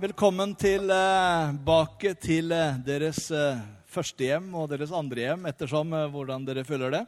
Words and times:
Velkommen 0.00 0.54
tilbake 0.56 2.14
til 2.16 2.54
eh, 2.56 2.76
deres 2.80 3.26
eh, 3.36 3.58
førstehjem 3.92 4.46
og 4.56 4.70
deres 4.70 4.94
andre 4.96 5.26
hjem, 5.26 5.42
ettersom 5.50 5.92
eh, 5.92 6.06
hvordan 6.08 6.46
dere 6.46 6.62
føler 6.64 6.94
det. 6.94 7.00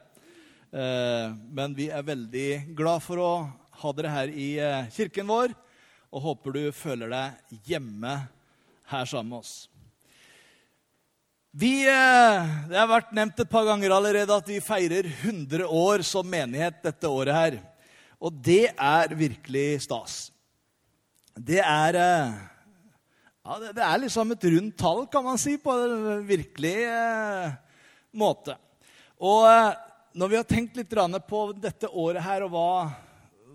Eh, 0.77 1.33
Men 1.57 1.73
vi 1.73 1.87
er 1.89 2.05
veldig 2.05 2.75
glad 2.77 3.01
for 3.01 3.23
å 3.23 3.31
ha 3.81 3.93
dere 3.97 4.13
her 4.13 4.35
i 4.37 4.51
eh, 4.61 4.91
kirken 4.93 5.25
vår, 5.25 5.55
og 6.13 6.25
håper 6.27 6.53
du 6.59 6.61
føler 6.69 7.09
deg 7.15 7.57
hjemme 7.71 8.13
her 8.93 9.09
sammen 9.09 9.33
med 9.33 9.39
oss. 9.41 9.55
Vi, 11.49 11.73
eh, 11.89 12.55
det 12.69 12.77
har 12.77 12.93
vært 12.93 13.17
nevnt 13.17 13.41
et 13.41 13.53
par 13.57 13.65
ganger 13.73 13.97
allerede 13.97 14.37
at 14.37 14.53
vi 14.53 14.61
feirer 14.61 15.09
100 15.09 15.65
år 15.65 16.05
som 16.05 16.29
menighet 16.29 16.83
dette 16.85 17.09
året 17.09 17.41
her. 17.41 17.61
Og 18.21 18.37
det 18.37 18.67
er 18.77 19.17
virkelig 19.17 19.69
stas. 19.89 20.27
Det 21.33 21.63
er 21.65 22.03
eh, 22.05 22.41
ja, 23.43 23.59
det, 23.59 23.73
det 23.75 23.83
er 23.83 23.99
liksom 23.99 24.31
et 24.31 24.45
rundt 24.55 24.77
tall, 24.79 25.01
kan 25.11 25.25
man 25.25 25.39
si, 25.41 25.57
på 25.59 25.73
en 25.75 26.21
virkelig 26.27 26.75
eh, 26.87 27.55
måte. 28.15 28.55
Og 29.19 29.47
eh, 29.49 29.73
når 30.15 30.31
vi 30.31 30.37
har 30.39 30.47
tenkt 30.47 30.79
litt 30.79 30.95
på 31.27 31.41
dette 31.57 31.89
året 31.89 32.23
her, 32.23 32.45
og 32.45 32.53
hva, 32.53 32.69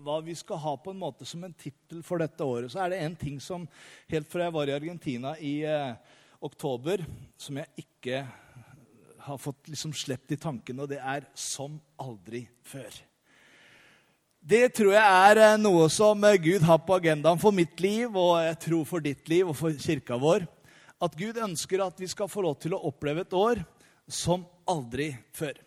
hva 0.05 0.19
vi 0.21 0.35
skal 0.37 0.61
ha 0.61 0.75
på 0.77 0.93
en 0.93 1.01
måte 1.01 1.25
som 1.25 1.43
en 1.43 1.57
tittel 1.57 2.03
for 2.05 2.21
dette 2.21 2.45
året, 2.45 2.69
så 2.69 2.83
er 2.83 2.93
det 2.93 3.01
en 3.01 3.17
ting 3.17 3.41
som 3.41 3.65
helt 4.11 4.29
fra 4.29 4.45
jeg 4.45 4.57
var 4.59 4.69
i 4.69 4.77
Argentina 4.77 5.33
i 5.41 5.55
eh, 5.65 6.15
oktober, 6.45 7.01
som 7.39 7.57
jeg 7.57 7.85
ikke 7.87 8.23
har 9.25 9.41
fått 9.41 9.73
liksom 9.73 9.93
slept 9.97 10.31
i 10.31 10.39
tanken, 10.39 10.79
og 10.79 10.89
det 10.89 11.01
er 11.01 11.25
'som 11.33 11.81
aldri 11.97 12.47
før'. 12.63 13.08
Det 14.39 14.69
tror 14.71 14.93
jeg 14.95 15.03
er 15.03 15.39
eh, 15.43 15.57
noe 15.59 15.89
som 15.91 16.23
eh, 16.23 16.37
Gud 16.39 16.63
har 16.63 16.79
på 16.85 16.95
agendaen 16.95 17.39
for 17.41 17.51
mitt 17.51 17.75
liv, 17.83 18.07
og 18.15 18.37
jeg 18.39 18.55
tror 18.63 18.85
for 18.87 19.03
ditt 19.03 19.27
liv 19.27 19.49
og 19.51 19.57
for 19.59 19.75
kirka 19.75 20.15
vår. 20.15 20.45
At 21.03 21.15
Gud 21.19 21.35
ønsker 21.43 21.83
at 21.83 21.99
vi 21.99 22.07
skal 22.07 22.31
få 22.31 22.45
lov 22.45 22.55
til 22.63 22.75
å 22.75 22.79
oppleve 22.87 23.25
et 23.25 23.35
år 23.35 23.59
som 24.07 24.45
aldri 24.69 25.11
før. 25.35 25.59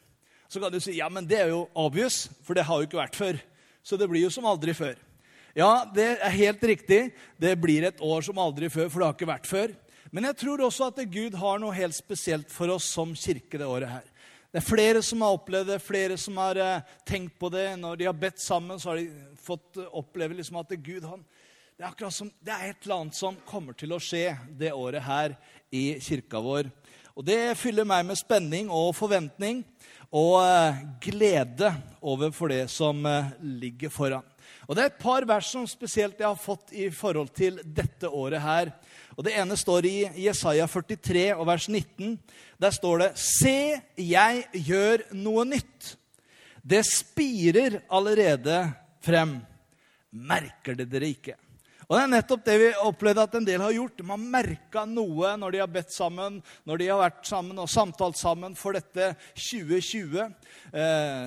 Så 0.49 0.61
kan 0.61 0.73
du 0.73 0.81
si 0.81 0.97
ja, 0.97 1.11
men 1.13 1.29
det 1.29 1.43
er 1.43 1.53
jo 1.53 1.67
obvious, 1.77 2.31
for 2.45 2.57
det 2.57 2.65
har 2.65 2.81
jo 2.81 2.89
ikke 2.89 3.01
vært 3.03 3.19
før. 3.21 3.41
Så 3.85 3.99
det 4.01 4.09
blir 4.09 4.25
jo 4.25 4.33
som 4.33 4.49
aldri 4.49 4.73
før. 4.77 4.97
Ja, 5.57 5.85
det 5.93 6.09
er 6.17 6.37
helt 6.39 6.65
riktig. 6.65 7.03
Det 7.37 7.53
blir 7.61 7.85
et 7.85 8.01
år 8.01 8.25
som 8.25 8.41
aldri 8.41 8.73
før, 8.73 8.89
for 8.89 9.01
det 9.01 9.09
har 9.09 9.17
ikke 9.19 9.33
vært 9.35 9.51
før. 9.53 9.77
Men 10.13 10.31
jeg 10.31 10.41
tror 10.41 10.65
også 10.65 10.89
at 10.89 11.05
Gud 11.13 11.37
har 11.41 11.61
noe 11.61 11.77
helt 11.77 11.97
spesielt 11.97 12.49
for 12.53 12.73
oss 12.73 12.89
som 12.89 13.13
kirke 13.17 13.61
det 13.61 13.69
året 13.69 13.93
her. 13.93 14.09
Det 14.53 14.61
er 14.61 14.65
flere 14.67 15.01
som 15.01 15.23
har 15.25 15.33
opplevd 15.33 15.71
det, 15.73 15.79
flere 15.81 16.17
som 16.21 16.37
har 16.37 16.59
eh, 16.61 16.89
tenkt 17.09 17.39
på 17.41 17.49
det. 17.49 17.71
Når 17.81 17.97
de 17.97 18.05
har 18.05 18.17
bedt 18.21 18.41
sammen, 18.43 18.77
så 18.77 18.91
har 18.91 18.99
de 19.01 19.37
fått 19.41 19.79
eh, 19.81 19.87
oppleve 19.97 20.37
liksom 20.37 20.59
at 20.61 20.75
Gud 20.85 21.07
han, 21.09 21.23
det 21.81 21.87
er 21.89 22.13
som, 22.13 22.29
det 22.45 22.53
er 22.53 22.67
et 22.67 22.85
eller 22.85 22.99
annet 22.99 23.17
som 23.17 23.39
kommer 23.49 23.73
til 23.73 23.95
å 23.97 24.01
skje 24.03 24.35
det 24.61 24.75
året 24.77 25.07
her 25.07 25.39
i 25.73 25.97
kirka 26.05 26.43
vår. 26.45 26.69
Og 27.17 27.25
Det 27.25 27.57
fyller 27.57 27.89
meg 27.89 28.05
med 28.11 28.21
spenning 28.21 28.69
og 28.69 28.93
forventning 28.99 29.65
og 30.13 30.43
eh, 30.45 30.85
glede 31.09 31.73
overfor 32.05 32.53
det 32.53 32.67
som 32.69 33.01
ligger 33.41 33.89
foran. 33.89 34.32
Og 34.69 34.77
Det 34.77 34.83
er 34.83 34.91
et 34.93 35.03
par 35.03 35.27
vers 35.27 35.49
som 35.51 35.67
spesielt 35.67 36.21
jeg 36.21 36.29
har 36.29 36.39
fått 36.39 36.73
i 36.73 36.89
forhold 36.95 37.33
til 37.35 37.59
dette 37.65 38.09
året 38.09 38.43
her. 38.43 38.73
Og 39.17 39.25
Det 39.27 39.35
ene 39.37 39.57
står 39.59 39.89
i 39.89 39.97
Jesaja 40.25 40.69
43 40.71 41.27
og 41.35 41.47
vers 41.47 41.69
19. 41.69 42.19
Der 42.61 42.71
står 42.71 42.99
det 43.03 43.11
Se, 43.19 43.83
jeg 43.97 44.45
gjør 44.53 45.07
noe 45.19 45.45
nytt. 45.49 45.97
Det 46.63 46.85
spirer 46.87 47.81
allerede 47.91 48.65
frem. 49.03 49.41
Merker 50.13 50.77
det 50.79 50.91
dere 50.93 51.11
ikke? 51.11 51.37
Og 51.89 51.99
Det 51.99 52.03
er 52.07 52.13
nettopp 52.15 52.45
det 52.47 52.55
vi 52.57 52.69
opplevde 52.87 53.25
at 53.27 53.35
en 53.37 53.45
del 53.45 53.61
har 53.61 53.75
gjort. 53.75 53.99
De 53.99 54.07
har 54.09 54.21
merka 54.21 54.85
noe 54.89 55.35
når 55.37 55.53
de 55.53 55.59
har 55.61 55.69
bedt 55.69 55.93
sammen, 55.93 56.39
når 56.65 56.81
de 56.81 56.87
har 56.89 57.01
vært 57.03 57.27
sammen 57.29 57.59
og 57.61 57.69
samtalt 57.69 58.17
sammen 58.17 58.55
for 58.57 58.79
dette 58.79 59.11
2020. 59.35 60.23
Eh, 60.73 61.27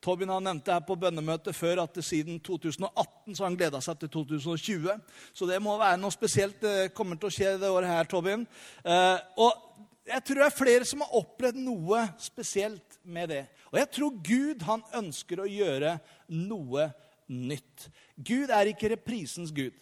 Tobin 0.00 0.32
han 0.32 0.46
nevnte 0.46 0.72
her 0.72 0.84
på 0.86 0.96
bønnemøtet 0.96 1.56
før 1.56 1.82
at 1.82 1.98
siden 2.04 2.38
2018 2.40 3.34
så 3.34 3.42
har 3.42 3.50
han 3.50 3.58
gleda 3.60 3.80
seg 3.84 3.98
til 4.00 4.12
2020. 4.14 4.94
Så 5.36 5.48
det 5.48 5.58
må 5.60 5.76
være 5.80 6.00
noe 6.00 6.14
spesielt 6.14 6.62
det 6.64 6.92
kommer 6.96 7.20
til 7.20 7.28
å 7.28 7.34
skje 7.34 7.56
det 7.60 7.68
året 7.68 7.92
her, 7.92 8.08
Tobin. 8.08 8.46
Eh, 8.80 9.18
og 9.44 10.06
jeg 10.08 10.24
tror 10.24 10.40
det 10.40 10.46
er 10.46 10.56
flere 10.56 10.88
som 10.88 11.04
har 11.04 11.18
opplevd 11.20 11.60
noe 11.60 12.06
spesielt 12.20 12.96
med 13.04 13.30
det. 13.34 13.44
Og 13.70 13.78
jeg 13.78 13.90
tror 13.98 14.16
Gud 14.24 14.64
han 14.66 14.82
ønsker 15.02 15.44
å 15.44 15.50
gjøre 15.50 15.94
noe 16.32 16.88
nytt. 17.30 17.86
Gud 18.16 18.50
er 18.50 18.72
ikke 18.72 18.90
reprisens 18.94 19.52
gud. 19.54 19.76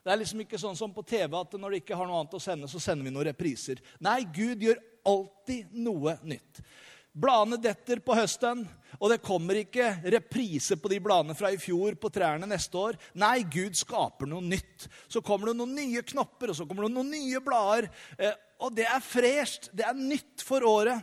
Det 0.00 0.12
er 0.12 0.20
liksom 0.20 0.42
ikke 0.42 0.58
sånn 0.60 0.76
som 0.76 0.92
på 0.96 1.04
TV 1.06 1.34
at 1.36 1.56
når 1.60 1.74
de 1.74 1.80
ikke 1.82 1.96
har 1.96 2.08
noe 2.08 2.22
annet 2.22 2.36
å 2.36 2.42
sende, 2.42 2.68
så 2.72 2.80
sender 2.80 3.06
vi 3.06 3.12
noen 3.12 3.28
repriser. 3.30 3.80
Nei, 4.02 4.22
Gud 4.34 4.64
gjør 4.64 4.80
alltid 5.06 5.74
noe 5.76 6.16
nytt. 6.26 6.62
Bladene 7.10 7.58
detter 7.58 7.98
på 8.04 8.14
høsten, 8.14 8.62
og 9.00 9.10
det 9.10 9.22
kommer 9.24 9.58
ikke 9.58 9.88
reprise 10.14 10.76
på 10.78 10.90
de 10.92 11.00
bladene 11.02 11.34
fra 11.34 11.50
i 11.50 11.58
fjor 11.58 11.96
på 11.98 12.10
trærne 12.14 12.46
neste 12.46 12.78
år. 12.78 12.98
Nei, 13.18 13.40
Gud 13.50 13.74
skaper 13.78 14.30
noe 14.30 14.44
nytt. 14.44 14.86
Så 15.10 15.22
kommer 15.26 15.50
det 15.50 15.56
noen 15.58 15.74
nye 15.74 16.04
knopper, 16.06 16.52
og 16.52 16.60
så 16.60 16.66
kommer 16.68 16.86
det 16.86 16.94
noen 16.94 17.10
nye 17.10 17.42
blader. 17.42 17.90
Eh, 18.14 18.36
og 18.62 18.76
det 18.76 18.86
er 18.86 19.02
fresht. 19.02 19.72
Det 19.74 19.86
er 19.88 19.98
nytt 19.98 20.44
for 20.46 20.62
året. 20.68 21.02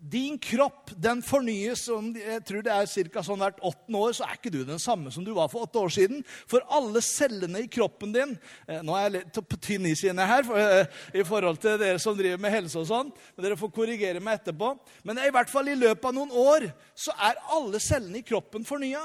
Din 0.00 0.38
kropp 0.40 0.92
den 1.00 1.20
fornyes 1.24 1.82
om 1.92 2.10
jeg 2.16 2.40
tror 2.48 2.64
det 2.64 2.72
er 2.72 3.08
ca. 3.12 3.22
sånn 3.24 3.42
hvert 3.42 3.60
åttende 3.64 4.00
år. 4.00 4.14
Så 4.16 4.26
er 4.26 4.38
ikke 4.38 4.52
du 4.52 4.60
den 4.64 4.80
samme 4.82 5.12
som 5.14 5.24
du 5.26 5.32
var 5.36 5.50
for 5.52 5.66
åtte 5.66 5.80
år 5.80 5.92
siden. 5.92 6.22
For 6.50 6.64
alle 6.72 7.02
cellene 7.04 7.64
i 7.64 7.70
kroppen 7.70 8.14
din 8.14 8.36
eh, 8.68 8.80
Nå 8.84 8.96
er 8.96 9.06
jeg 9.06 9.14
litt 9.18 9.40
på 9.50 9.60
tynn 9.60 9.88
is 9.90 10.04
igjen 10.04 10.22
her 10.24 10.48
eh, 10.60 11.02
i 11.20 11.26
forhold 11.26 11.60
til 11.62 11.76
dere 11.80 12.00
som 12.02 12.16
driver 12.18 12.40
med 12.40 12.54
helse 12.54 12.80
og 12.80 12.88
sånn. 12.90 13.12
men 13.34 13.46
Dere 13.46 13.60
får 13.60 13.74
korrigere 13.76 14.22
meg 14.24 14.40
etterpå. 14.40 14.74
Men 15.04 15.20
i 15.22 15.32
hvert 15.34 15.52
fall 15.52 15.68
i 15.72 15.78
løpet 15.78 16.08
av 16.10 16.16
noen 16.16 16.32
år 16.32 16.70
så 16.96 17.16
er 17.28 17.42
alle 17.56 17.82
cellene 17.82 18.20
i 18.20 18.26
kroppen 18.26 18.64
fornya. 18.68 19.04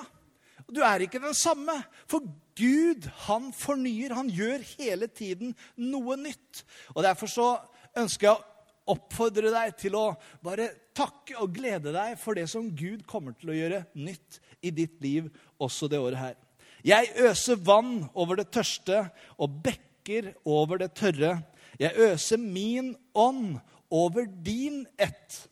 Du 0.70 0.82
er 0.86 1.04
ikke 1.04 1.22
den 1.22 1.36
samme. 1.38 1.76
For 2.10 2.24
Gud, 2.60 3.08
han 3.26 3.50
fornyer. 3.56 4.14
Han 4.18 4.30
gjør 4.32 4.64
hele 4.78 5.08
tiden 5.08 5.56
noe 5.80 6.18
nytt. 6.20 6.64
Og 6.96 7.04
Derfor 7.06 7.32
så 7.32 7.50
ønsker 7.98 8.28
jeg 8.30 8.36
å 8.36 8.49
oppfordre 8.90 9.52
deg 9.54 9.76
til 9.80 9.96
å 9.98 10.06
bare 10.44 10.70
takke 10.98 11.38
og 11.40 11.54
glede 11.56 11.94
deg 11.96 12.18
for 12.20 12.38
det 12.38 12.48
som 12.52 12.70
Gud 12.76 13.06
kommer 13.10 13.36
til 13.38 13.54
å 13.54 13.58
gjøre 13.58 13.84
nytt 13.98 14.40
i 14.66 14.72
ditt 14.76 14.98
liv 15.04 15.30
også 15.62 15.90
det 15.92 16.02
året 16.02 16.20
her. 16.20 16.38
Jeg 16.86 17.12
øser 17.28 17.60
vann 17.60 18.08
over 18.16 18.40
det 18.40 18.50
tørste 18.56 19.04
og 19.38 19.60
bekker 19.64 20.34
over 20.48 20.80
det 20.82 20.94
tørre. 20.98 21.38
Jeg 21.80 21.96
øser 22.10 22.40
min 22.40 22.94
ånd 23.14 23.60
over 23.92 24.28
din 24.28 24.86
ett. 24.98 25.50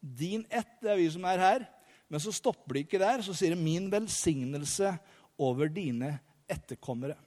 Din 0.00 0.44
ett, 0.50 0.78
det 0.82 0.92
er 0.92 1.00
vi 1.00 1.08
som 1.10 1.26
er 1.26 1.42
her. 1.42 1.66
Men 2.08 2.22
så 2.22 2.32
stopper 2.32 2.76
det 2.76 2.86
ikke 2.86 3.02
der. 3.02 3.22
Så 3.22 3.34
sier 3.36 3.54
det 3.54 3.62
'min 3.62 3.90
velsignelse 3.90 4.96
over 5.38 5.68
dine 5.68 6.18
etterkommere'. 6.48 7.18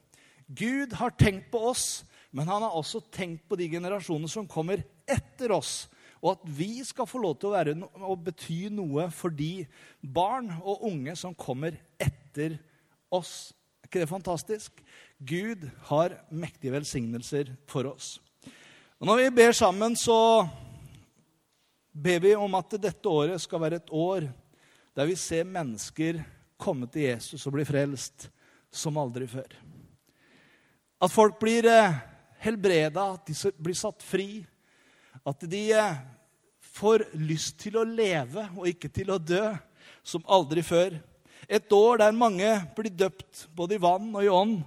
Gud 0.48 0.94
har 0.94 1.10
tenkt 1.16 1.52
på 1.52 1.60
oss, 1.70 2.04
men 2.32 2.48
han 2.48 2.62
har 2.62 2.76
også 2.76 3.00
tenkt 3.12 3.48
på 3.48 3.56
de 3.56 3.70
generasjonene 3.70 4.30
som 4.30 4.48
kommer 4.48 4.84
etter 5.12 5.54
oss. 5.56 5.86
Og 6.22 6.36
at 6.36 6.44
vi 6.46 6.84
skal 6.86 7.10
få 7.10 7.22
lov 7.24 7.38
til 7.40 7.50
å 7.50 7.56
være 7.56 7.76
å 8.06 8.18
bety 8.20 8.68
noe 8.74 9.08
for 9.14 9.34
de 9.34 9.66
barn 10.02 10.52
og 10.62 10.86
unge 10.92 11.16
som 11.18 11.34
kommer 11.38 11.80
etter 12.02 12.60
oss. 13.12 13.54
Er 13.82 13.90
ikke 13.90 14.04
det 14.04 14.12
fantastisk? 14.12 14.84
Gud 15.18 15.66
har 15.90 16.20
mektige 16.30 16.76
velsignelser 16.76 17.50
for 17.70 17.90
oss. 17.90 18.20
Og 19.02 19.10
Når 19.10 19.24
vi 19.24 19.32
ber 19.42 19.58
sammen, 19.58 19.96
så 19.98 20.46
ber 21.92 22.22
vi 22.22 22.36
om 22.38 22.54
at 22.56 22.78
dette 22.78 23.10
året 23.10 23.42
skal 23.42 23.64
være 23.66 23.82
et 23.82 23.92
år 23.92 24.30
der 24.96 25.08
vi 25.10 25.18
ser 25.18 25.48
mennesker 25.48 26.22
komme 26.62 26.86
til 26.92 27.10
Jesus 27.10 27.48
og 27.48 27.56
bli 27.56 27.66
frelst 27.66 28.30
som 28.72 29.00
aldri 29.02 29.26
før. 29.28 29.50
At 31.02 31.12
folk 31.12 31.40
blir 31.42 31.66
helbreda, 32.42 33.14
at 33.16 33.26
de 33.26 33.52
blir 33.58 33.78
satt 33.78 34.04
fri. 34.06 34.44
At 35.28 35.44
de 35.50 35.66
får 36.72 37.06
lyst 37.18 37.60
til 37.62 37.78
å 37.78 37.86
leve 37.86 38.48
og 38.56 38.68
ikke 38.70 38.90
til 38.94 39.12
å 39.14 39.20
dø 39.22 39.44
som 40.04 40.24
aldri 40.30 40.64
før. 40.66 40.98
Et 41.50 41.74
år 41.74 42.02
der 42.02 42.16
mange 42.16 42.50
blir 42.78 42.94
døpt 42.94 43.48
både 43.56 43.78
i 43.78 43.82
vann 43.82 44.10
og 44.14 44.24
i 44.26 44.32
ånd 44.32 44.62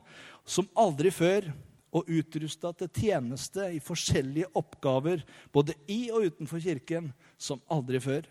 som 0.45 0.69
aldri 0.77 1.13
før. 1.15 1.53
og 1.95 2.09
utrusta 2.11 2.73
til 2.75 2.89
tjeneste 2.91 3.69
i 3.71 3.79
forskjellige 3.79 4.51
oppgaver 4.59 5.21
både 5.55 5.77
i 5.87 6.09
og 6.11 6.27
utenfor 6.27 6.59
kirken 6.59 7.13
som 7.39 7.61
aldri 7.71 8.01
før. 8.03 8.27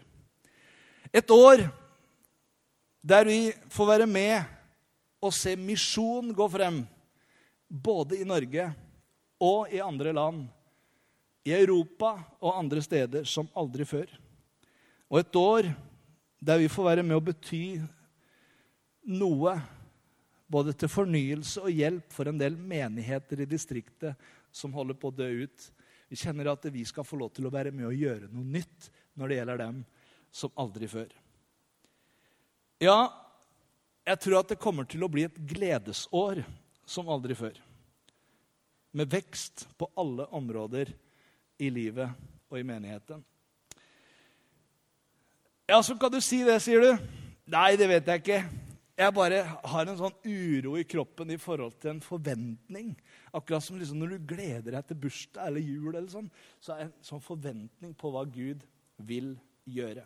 Et 1.15 1.31
år 1.31 1.63
der 2.99 3.27
vi 3.27 3.53
får 3.71 3.87
være 3.87 4.07
med 4.09 4.43
og 5.23 5.31
se 5.31 5.55
misjon 5.55 6.33
gå 6.35 6.47
frem, 6.51 6.81
både 7.69 8.19
i 8.19 8.27
Norge 8.27 8.67
og 9.39 9.71
i 9.71 9.79
andre 9.83 10.11
land, 10.15 10.43
i 11.43 11.51
Europa 11.55 12.15
og 12.39 12.57
andre 12.57 12.81
steder 12.83 13.27
som 13.27 13.49
aldri 13.57 13.85
før. 13.87 14.07
Og 15.11 15.19
et 15.19 15.35
år 15.39 15.69
der 16.43 16.59
vi 16.59 16.71
får 16.71 16.89
være 16.89 17.05
med 17.05 17.17
å 17.17 17.23
bety 17.23 17.79
noe 19.13 19.55
både 20.53 20.73
til 20.77 20.91
fornyelse 20.91 21.63
og 21.63 21.73
hjelp 21.73 22.13
for 22.13 22.29
en 22.29 22.39
del 22.39 22.55
menigheter 22.55 23.43
i 23.43 23.49
distriktet 23.49 24.19
som 24.53 24.73
holder 24.75 24.97
på 24.99 25.09
å 25.09 25.15
dø 25.15 25.27
ut. 25.43 25.67
Vi 26.11 26.19
kjenner 26.19 26.51
at 26.51 26.65
vi 26.71 26.83
skal 26.85 27.07
få 27.07 27.17
lov 27.19 27.33
til 27.33 27.47
å 27.47 27.53
være 27.53 27.73
med 27.73 27.87
og 27.89 27.97
gjøre 27.97 28.29
noe 28.31 28.45
nytt 28.59 28.89
når 29.17 29.29
det 29.29 29.37
gjelder 29.39 29.61
dem 29.63 29.83
som 30.33 30.53
aldri 30.59 30.89
før. 30.89 31.11
Ja, 32.83 32.97
jeg 34.03 34.19
tror 34.19 34.41
at 34.41 34.51
det 34.51 34.61
kommer 34.61 34.87
til 34.89 35.05
å 35.05 35.11
bli 35.11 35.25
et 35.27 35.37
gledesår 35.37 36.43
som 36.85 37.09
aldri 37.11 37.37
før. 37.37 37.55
Med 38.93 39.09
vekst 39.09 39.65
på 39.79 39.87
alle 39.97 40.27
områder 40.35 40.91
i 41.63 41.69
livet 41.71 42.11
og 42.51 42.59
i 42.59 42.65
menigheten. 42.67 43.23
Ja, 45.69 45.79
så 45.83 45.95
kan 45.95 46.11
du 46.11 46.19
si 46.21 46.41
det, 46.43 46.59
sier 46.63 46.83
du. 46.83 47.05
Nei, 47.53 47.73
det 47.79 47.87
vet 47.89 48.09
jeg 48.11 48.23
ikke. 48.23 48.41
Jeg 48.93 49.13
bare 49.15 49.39
har 49.41 49.89
en 49.89 49.97
sånn 49.97 50.17
uro 50.27 50.75
i 50.77 50.85
kroppen 50.85 51.31
i 51.33 51.39
forhold 51.41 51.79
til 51.81 51.95
en 51.95 52.03
forventning. 52.03 52.91
Akkurat 53.33 53.65
som 53.65 53.79
liksom 53.79 54.03
når 54.03 54.13
du 54.13 54.27
gleder 54.35 54.75
deg 54.75 54.89
til 54.89 54.99
bursdag 55.05 55.47
eller 55.49 55.63
jul, 55.65 55.95
eller 55.95 56.11
sånn, 56.11 56.27
så 56.61 56.75
er 56.75 56.83
det 56.83 56.89
en 56.91 57.07
sånn 57.07 57.23
forventning 57.23 57.95
på 57.97 58.11
hva 58.13 58.21
Gud 58.29 58.61
vil 59.01 59.33
gjøre. 59.65 60.05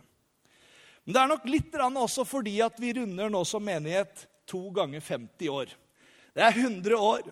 Men 1.03 1.15
det 1.15 1.23
er 1.23 1.31
nok 1.33 1.49
litt 1.51 1.75
også 1.79 2.23
fordi 2.27 2.57
at 2.63 2.79
vi 2.79 2.93
runder 2.95 3.31
nå 3.31 3.43
som 3.47 3.63
menighet 3.63 4.25
to 4.47 4.69
ganger 4.75 5.03
50 5.03 5.51
år. 5.51 5.73
Det 6.35 6.43
er 6.43 6.55
100 6.55 6.95
år. 6.95 7.27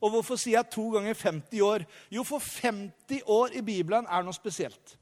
Og 0.00 0.14
hvorfor 0.14 0.38
sier 0.40 0.58
jeg 0.58 0.72
to 0.72 0.86
ganger 0.94 1.14
50 1.14 1.62
år? 1.64 1.84
Jo, 2.12 2.24
for 2.24 2.40
50 2.40 3.22
år 3.28 3.56
i 3.58 3.62
Bibelen 3.64 4.08
er 4.08 4.24
noe 4.24 4.36
spesielt. 4.36 4.96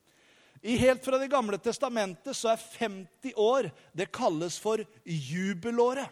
I 0.63 0.75
Helt 0.77 1.05
fra 1.05 1.19
Det 1.19 1.31
gamle 1.31 1.59
testamentet 1.63 2.35
så 2.35 2.51
er 2.51 2.65
50 2.81 3.37
år 3.39 3.71
det 3.95 4.11
kalles 4.11 4.59
for 4.59 4.83
jubelåret. 5.05 6.09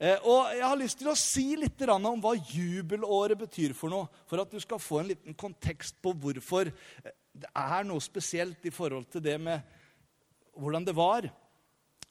Eh, 0.00 0.16
og 0.24 0.52
Jeg 0.56 0.64
har 0.64 0.80
lyst 0.80 0.98
til 1.00 1.08
å 1.08 1.16
si 1.16 1.56
litt 1.56 1.80
om 1.88 2.20
hva 2.20 2.34
jubelåret 2.36 3.38
betyr 3.38 3.72
for 3.76 3.92
noe. 3.92 4.08
For 4.28 4.40
at 4.40 4.52
du 4.52 4.60
skal 4.60 4.80
få 4.80 5.00
en 5.00 5.10
liten 5.12 5.34
kontekst 5.34 5.96
på 6.02 6.12
hvorfor 6.12 6.72
det 7.30 7.48
er 7.56 7.84
noe 7.88 8.00
spesielt 8.00 8.64
i 8.66 8.72
forhold 8.74 9.08
til 9.12 9.24
det 9.24 9.38
med 9.40 9.60
hvordan 10.56 10.84
det 10.84 10.96
var. 10.96 11.28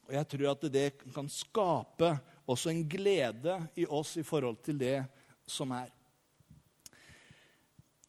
Og 0.07 0.15
jeg 0.15 0.27
tror 0.31 0.51
at 0.51 0.67
det 0.73 0.87
kan 1.13 1.29
skape 1.29 2.13
også 2.49 2.71
en 2.71 2.85
glede 2.89 3.59
i 3.77 3.85
oss 3.85 4.15
i 4.17 4.25
forhold 4.25 4.57
til 4.65 4.79
det 4.81 4.97
som 5.49 5.71
er. 5.75 5.89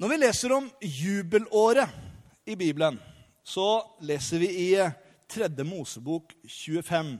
Når 0.00 0.12
vi 0.12 0.16
leser 0.16 0.52
om 0.56 0.68
jubelåret 0.80 1.90
i 2.48 2.56
Bibelen, 2.56 2.96
så 3.44 3.82
leser 4.04 4.40
vi 4.40 4.48
i 4.48 4.70
3. 5.30 5.48
Mosebok 5.66 6.32
25. 6.46 7.18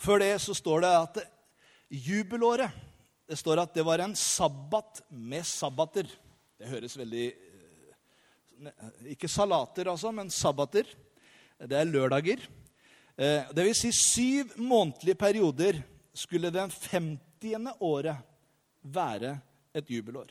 Før 0.00 0.22
det 0.22 0.30
så 0.40 0.54
står 0.56 0.84
det 0.84 0.92
at 0.96 1.20
jubelåret 1.90 2.86
Det 3.30 3.36
står 3.38 3.60
at 3.62 3.74
det 3.74 3.84
var 3.86 4.00
en 4.02 4.16
sabbat 4.18 5.04
med 5.10 5.46
sabbater. 5.46 6.08
Det 6.58 6.66
høres 6.66 6.96
veldig 6.98 7.26
eh, 7.30 9.12
Ikke 9.12 9.28
salater, 9.30 9.86
altså, 9.86 10.10
men 10.10 10.32
sabbater. 10.34 10.88
Det 11.60 11.76
er 11.78 11.86
lørdager. 11.86 12.42
Eh, 13.14 13.46
det 13.54 13.68
vil 13.68 13.76
si 13.78 13.92
syv 13.94 14.56
månedlige 14.58 15.14
perioder 15.14 15.78
skulle 16.10 16.50
den 16.50 16.72
50. 16.74 17.70
året 17.78 18.18
være 18.82 19.38
et 19.74 19.90
jubelår. 19.90 20.30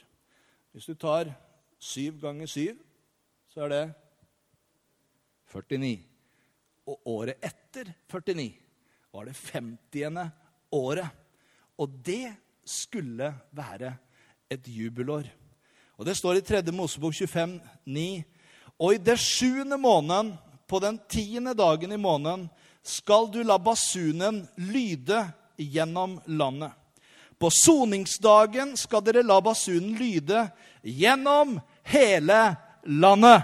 Hvis 0.72 0.86
du 0.86 0.94
tar 0.94 1.32
syv 1.80 2.20
ganger 2.22 2.48
syv, 2.48 2.78
så 3.50 3.66
er 3.66 3.70
det 3.74 3.84
49. 5.54 6.00
Og 6.90 7.02
året 7.06 7.46
etter 7.46 7.94
49 8.10 8.54
var 9.14 9.26
det 9.26 9.36
50. 9.54 10.32
året. 10.72 11.10
Og 11.78 11.90
det 12.06 12.36
skulle 12.66 13.34
være 13.52 13.96
et 14.50 14.68
jubelår. 14.68 15.24
Og 15.98 16.06
Det 16.06 16.18
står 16.18 16.40
i 16.40 16.42
3. 16.42 16.72
Mosebok 16.72 17.14
25, 17.14 17.60
9. 17.86 18.24
Og 18.80 18.94
i 18.94 18.98
det 18.98 19.20
sjuende 19.20 19.78
måneden, 19.78 20.38
på 20.68 20.80
den 20.80 21.00
tiende 21.10 21.54
dagen 21.54 21.92
i 21.92 21.98
måneden, 21.98 22.50
skal 22.84 23.28
du 23.34 23.42
la 23.44 23.58
basunen 23.58 24.48
lyde 24.56 25.24
gjennom 25.58 26.20
landet. 26.28 26.72
På 27.40 27.50
soningsdagen 27.50 28.76
skal 28.78 29.04
dere 29.06 29.24
la 29.24 29.40
basunen 29.42 29.96
lyde 29.96 30.50
gjennom 30.84 31.60
hele 31.88 32.56
landet. 32.84 33.42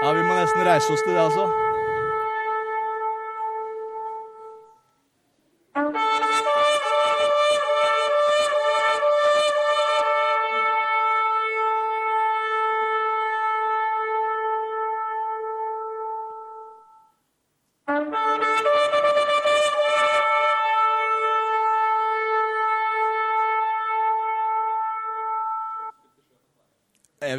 Ja, 0.00 0.12
Vi 0.12 0.22
må 0.24 0.32
nesten 0.34 0.64
reise 0.64 0.92
oss 0.92 1.02
til 1.04 1.12
det, 1.12 1.20
altså. 1.20 1.59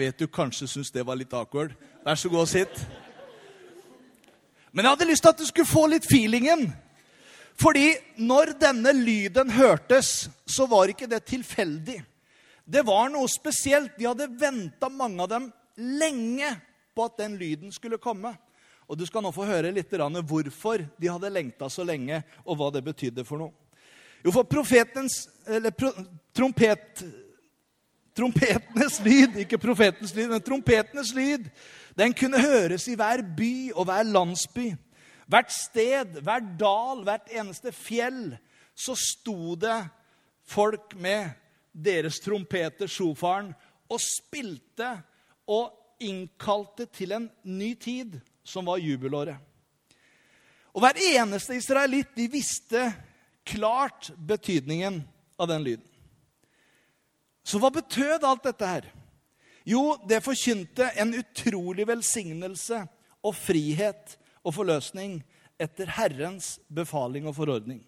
Vet 0.01 0.17
du 0.17 0.25
kanskje 0.25 0.65
syns 0.65 0.89
det 0.89 1.03
var 1.05 1.17
litt 1.19 1.33
awkward. 1.37 1.75
Vær 2.01 2.17
så 2.17 2.29
god 2.31 2.41
og 2.41 2.49
sitt. 2.49 2.79
Men 4.73 4.87
jeg 4.87 4.95
hadde 4.95 5.07
lyst 5.11 5.21
til 5.21 5.29
at 5.29 5.41
du 5.41 5.45
skulle 5.45 5.69
få 5.69 5.83
litt 5.91 6.07
feelingen. 6.09 6.71
Fordi 7.61 7.91
når 8.17 8.55
denne 8.63 8.95
lyden 8.97 9.51
hørtes, 9.53 10.31
så 10.49 10.65
var 10.71 10.89
ikke 10.89 11.09
det 11.11 11.21
tilfeldig. 11.29 11.99
Det 12.65 12.81
var 12.87 13.11
noe 13.13 13.29
spesielt. 13.29 13.93
De 13.99 14.07
hadde 14.09 14.31
venta, 14.41 14.89
mange 14.89 15.21
av 15.21 15.29
dem, 15.35 15.49
lenge 15.77 16.49
på 16.97 17.05
at 17.05 17.21
den 17.21 17.37
lyden 17.37 17.69
skulle 17.75 18.01
komme. 18.01 18.33
Og 18.89 18.97
Du 18.97 19.05
skal 19.05 19.21
nå 19.21 19.29
få 19.31 19.45
høre 19.45 19.69
litt 19.71 19.93
hvorfor 19.93 20.81
de 20.97 21.11
hadde 21.13 21.29
lengta 21.29 21.69
så 21.69 21.85
lenge, 21.85 22.23
og 22.45 22.57
hva 22.57 22.71
det 22.73 22.81
betydde 22.89 23.23
for 23.27 23.37
noe. 23.37 23.53
Jo, 24.25 24.33
for 24.33 24.49
profetens, 24.49 25.27
eller 25.45 25.71
trompet, 26.33 27.05
Trompetenes 28.17 28.99
lyd, 29.05 29.37
ikke 29.43 29.59
profetens 29.61 30.13
lyd, 30.15 30.27
men 30.33 30.43
trompetenes 30.43 31.13
lyd, 31.15 31.45
den 31.95 32.15
kunne 32.15 32.41
høres 32.43 32.87
i 32.91 32.95
hver 32.99 33.23
by 33.37 33.71
og 33.71 33.87
hver 33.87 34.07
landsby. 34.07 34.71
Hvert 35.31 35.51
sted, 35.55 36.17
hver 36.23 36.43
dal, 36.59 37.05
hvert 37.07 37.31
eneste 37.31 37.71
fjell, 37.75 38.33
så 38.75 38.95
sto 38.99 39.55
det 39.59 39.77
folk 40.47 40.95
med 40.99 41.31
deres 41.71 42.19
trompeter, 42.23 42.89
sjofaren, 42.91 43.53
og 43.91 43.99
spilte 44.03 44.89
og 45.51 45.71
innkalte 46.03 46.87
til 46.91 47.15
en 47.15 47.29
ny 47.43 47.73
tid, 47.79 48.17
som 48.43 48.67
var 48.67 48.81
jubelåret. 48.81 49.37
Og 50.71 50.83
hver 50.83 50.99
eneste 51.13 51.55
israelitt 51.59 52.13
de 52.15 52.27
visste 52.31 52.87
klart 53.47 54.11
betydningen 54.15 55.01
av 55.39 55.49
den 55.51 55.63
lyden. 55.65 55.90
Så 57.51 57.59
hva 57.59 57.67
betød 57.73 58.23
alt 58.23 58.45
dette 58.47 58.67
her? 58.67 58.85
Jo, 59.67 59.97
det 60.07 60.21
forkynte 60.23 60.87
en 60.95 61.09
utrolig 61.19 61.83
velsignelse 61.89 62.77
og 63.19 63.35
frihet 63.35 64.13
og 64.39 64.55
forløsning 64.55 65.17
etter 65.59 65.91
Herrens 65.97 66.55
befaling 66.71 67.27
og 67.27 67.35
forordning. 67.35 67.81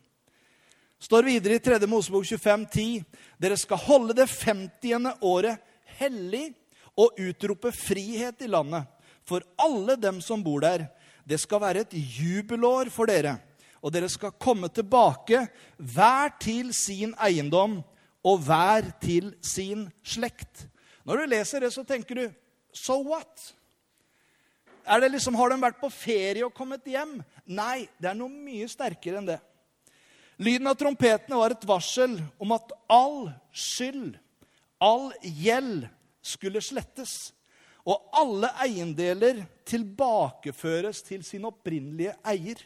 står 0.99 1.23
videre 1.23 1.55
i 1.55 1.63
3. 1.63 1.79
Mosebok 1.87 2.25
25, 2.25 2.65
10, 2.71 3.03
Dere 3.39 3.57
skal 3.57 3.77
holde 3.77 4.13
det 4.13 4.27
50. 4.27 5.15
året 5.21 5.57
hellig 5.97 6.53
og 6.99 7.15
utrope 7.19 7.71
frihet 7.71 8.43
i 8.43 8.51
landet 8.51 8.83
for 9.23 9.41
alle 9.57 9.95
dem 9.95 10.19
som 10.21 10.43
bor 10.43 10.59
der. 10.59 10.89
Det 11.23 11.39
skal 11.39 11.61
være 11.61 11.87
et 11.87 11.95
jubelår 11.95 12.91
for 12.91 13.07
dere, 13.07 13.37
og 13.81 13.95
dere 13.95 14.11
skal 14.11 14.35
komme 14.35 14.67
tilbake 14.67 15.47
hver 15.77 16.35
til 16.39 16.73
sin 16.75 17.15
eiendom 17.15 17.79
og 18.23 18.39
hver 18.45 18.87
til 19.03 19.33
sin 19.43 19.87
slekt. 20.03 20.67
Når 21.03 21.19
du 21.19 21.31
leser 21.33 21.63
det, 21.63 21.73
så 21.75 21.83
tenker 21.83 22.15
du 22.15 22.25
So 22.73 23.03
what? 23.05 23.53
liksom, 25.11 25.35
Har 25.35 25.49
de 25.49 25.61
vært 25.61 25.81
på 25.81 25.91
ferie 25.93 26.45
og 26.45 26.55
kommet 26.55 26.87
hjem? 26.89 27.19
Nei, 27.45 27.87
det 27.99 28.09
er 28.09 28.17
noe 28.17 28.31
mye 28.31 28.67
sterkere 28.67 29.19
enn 29.19 29.29
det. 29.29 29.39
Lyden 30.41 30.67
av 30.67 30.75
trompetene 30.79 31.37
var 31.37 31.53
et 31.53 31.67
varsel 31.67 32.17
om 32.41 32.55
at 32.55 32.71
all 32.89 33.29
skyld, 33.53 34.17
all 34.81 35.11
gjeld, 35.21 35.85
skulle 36.23 36.63
slettes. 36.63 37.33
Og 37.83 37.99
alle 38.15 38.49
eiendeler 38.63 39.43
tilbakeføres 39.67 41.03
til 41.03 41.23
sin 41.27 41.45
opprinnelige 41.45 42.15
eier. 42.25 42.61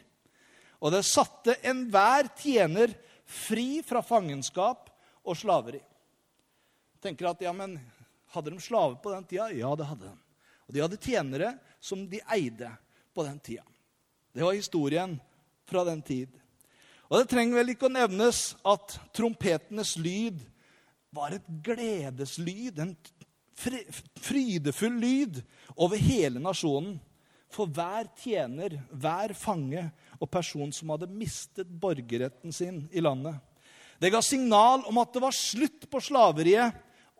Og 0.78 0.94
det 0.94 1.02
satte 1.04 1.58
enhver 1.66 2.30
tjener 2.38 2.94
fri 3.26 3.82
fra 3.84 4.00
fangenskap 4.00 4.87
og 5.28 5.36
slaveri. 5.38 5.80
Tenker 7.04 7.30
at, 7.30 7.44
ja, 7.44 7.52
men 7.54 7.76
Hadde 8.28 8.50
de 8.50 8.60
slaver 8.60 8.94
på 9.00 9.10
den 9.10 9.24
tida? 9.24 9.50
Ja, 9.56 9.76
det 9.76 9.86
hadde 9.88 10.04
de. 10.04 10.16
Og 10.68 10.74
de 10.74 10.82
hadde 10.84 11.00
tjenere 11.00 11.54
som 11.80 12.04
de 12.10 12.20
eide 12.34 12.70
på 13.16 13.24
den 13.24 13.38
tida. 13.40 13.64
Det 14.36 14.44
var 14.44 14.52
historien 14.52 15.16
fra 15.68 15.84
den 15.88 16.02
tid. 16.04 16.28
Og 17.08 17.22
det 17.22 17.30
trenger 17.30 17.56
vel 17.56 17.72
ikke 17.72 17.88
å 17.88 17.94
nevnes 17.94 18.52
at 18.68 18.98
trompetenes 19.16 19.94
lyd 19.96 20.42
var 21.16 21.32
et 21.32 21.46
gledeslyd, 21.64 22.82
en 22.84 22.92
frydefull 24.20 25.00
lyd 25.00 25.40
over 25.72 25.96
hele 25.96 26.42
nasjonen. 26.44 26.98
For 27.48 27.70
hver 27.72 28.10
tjener, 28.20 28.76
hver 28.92 29.32
fange 29.32 29.86
og 30.18 30.28
person 30.28 30.68
som 30.74 30.92
hadde 30.92 31.08
mistet 31.08 31.70
borgerretten 31.80 32.52
sin 32.52 32.82
i 32.92 33.00
landet. 33.00 33.40
Det 33.98 34.10
ga 34.14 34.22
signal 34.22 34.84
om 34.86 34.98
at 35.02 35.12
det 35.14 35.22
var 35.22 35.34
slutt 35.34 35.88
på 35.90 36.00
slaveriet, 36.02 36.74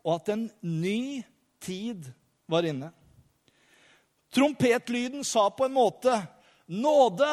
og 0.05 0.15
at 0.15 0.31
en 0.31 0.47
ny 0.63 1.21
tid 1.59 2.07
var 2.47 2.63
inne. 2.67 2.91
Trompetlyden 4.31 5.25
sa 5.27 5.49
på 5.51 5.65
en 5.65 5.75
måte 5.75 6.13
nåde, 6.69 7.29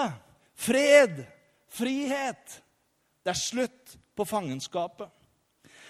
fred, 0.57 1.23
frihet. 1.71 2.61
Det 3.23 3.31
er 3.31 3.39
slutt 3.39 3.97
på 4.17 4.25
fangenskapet. 4.27 5.11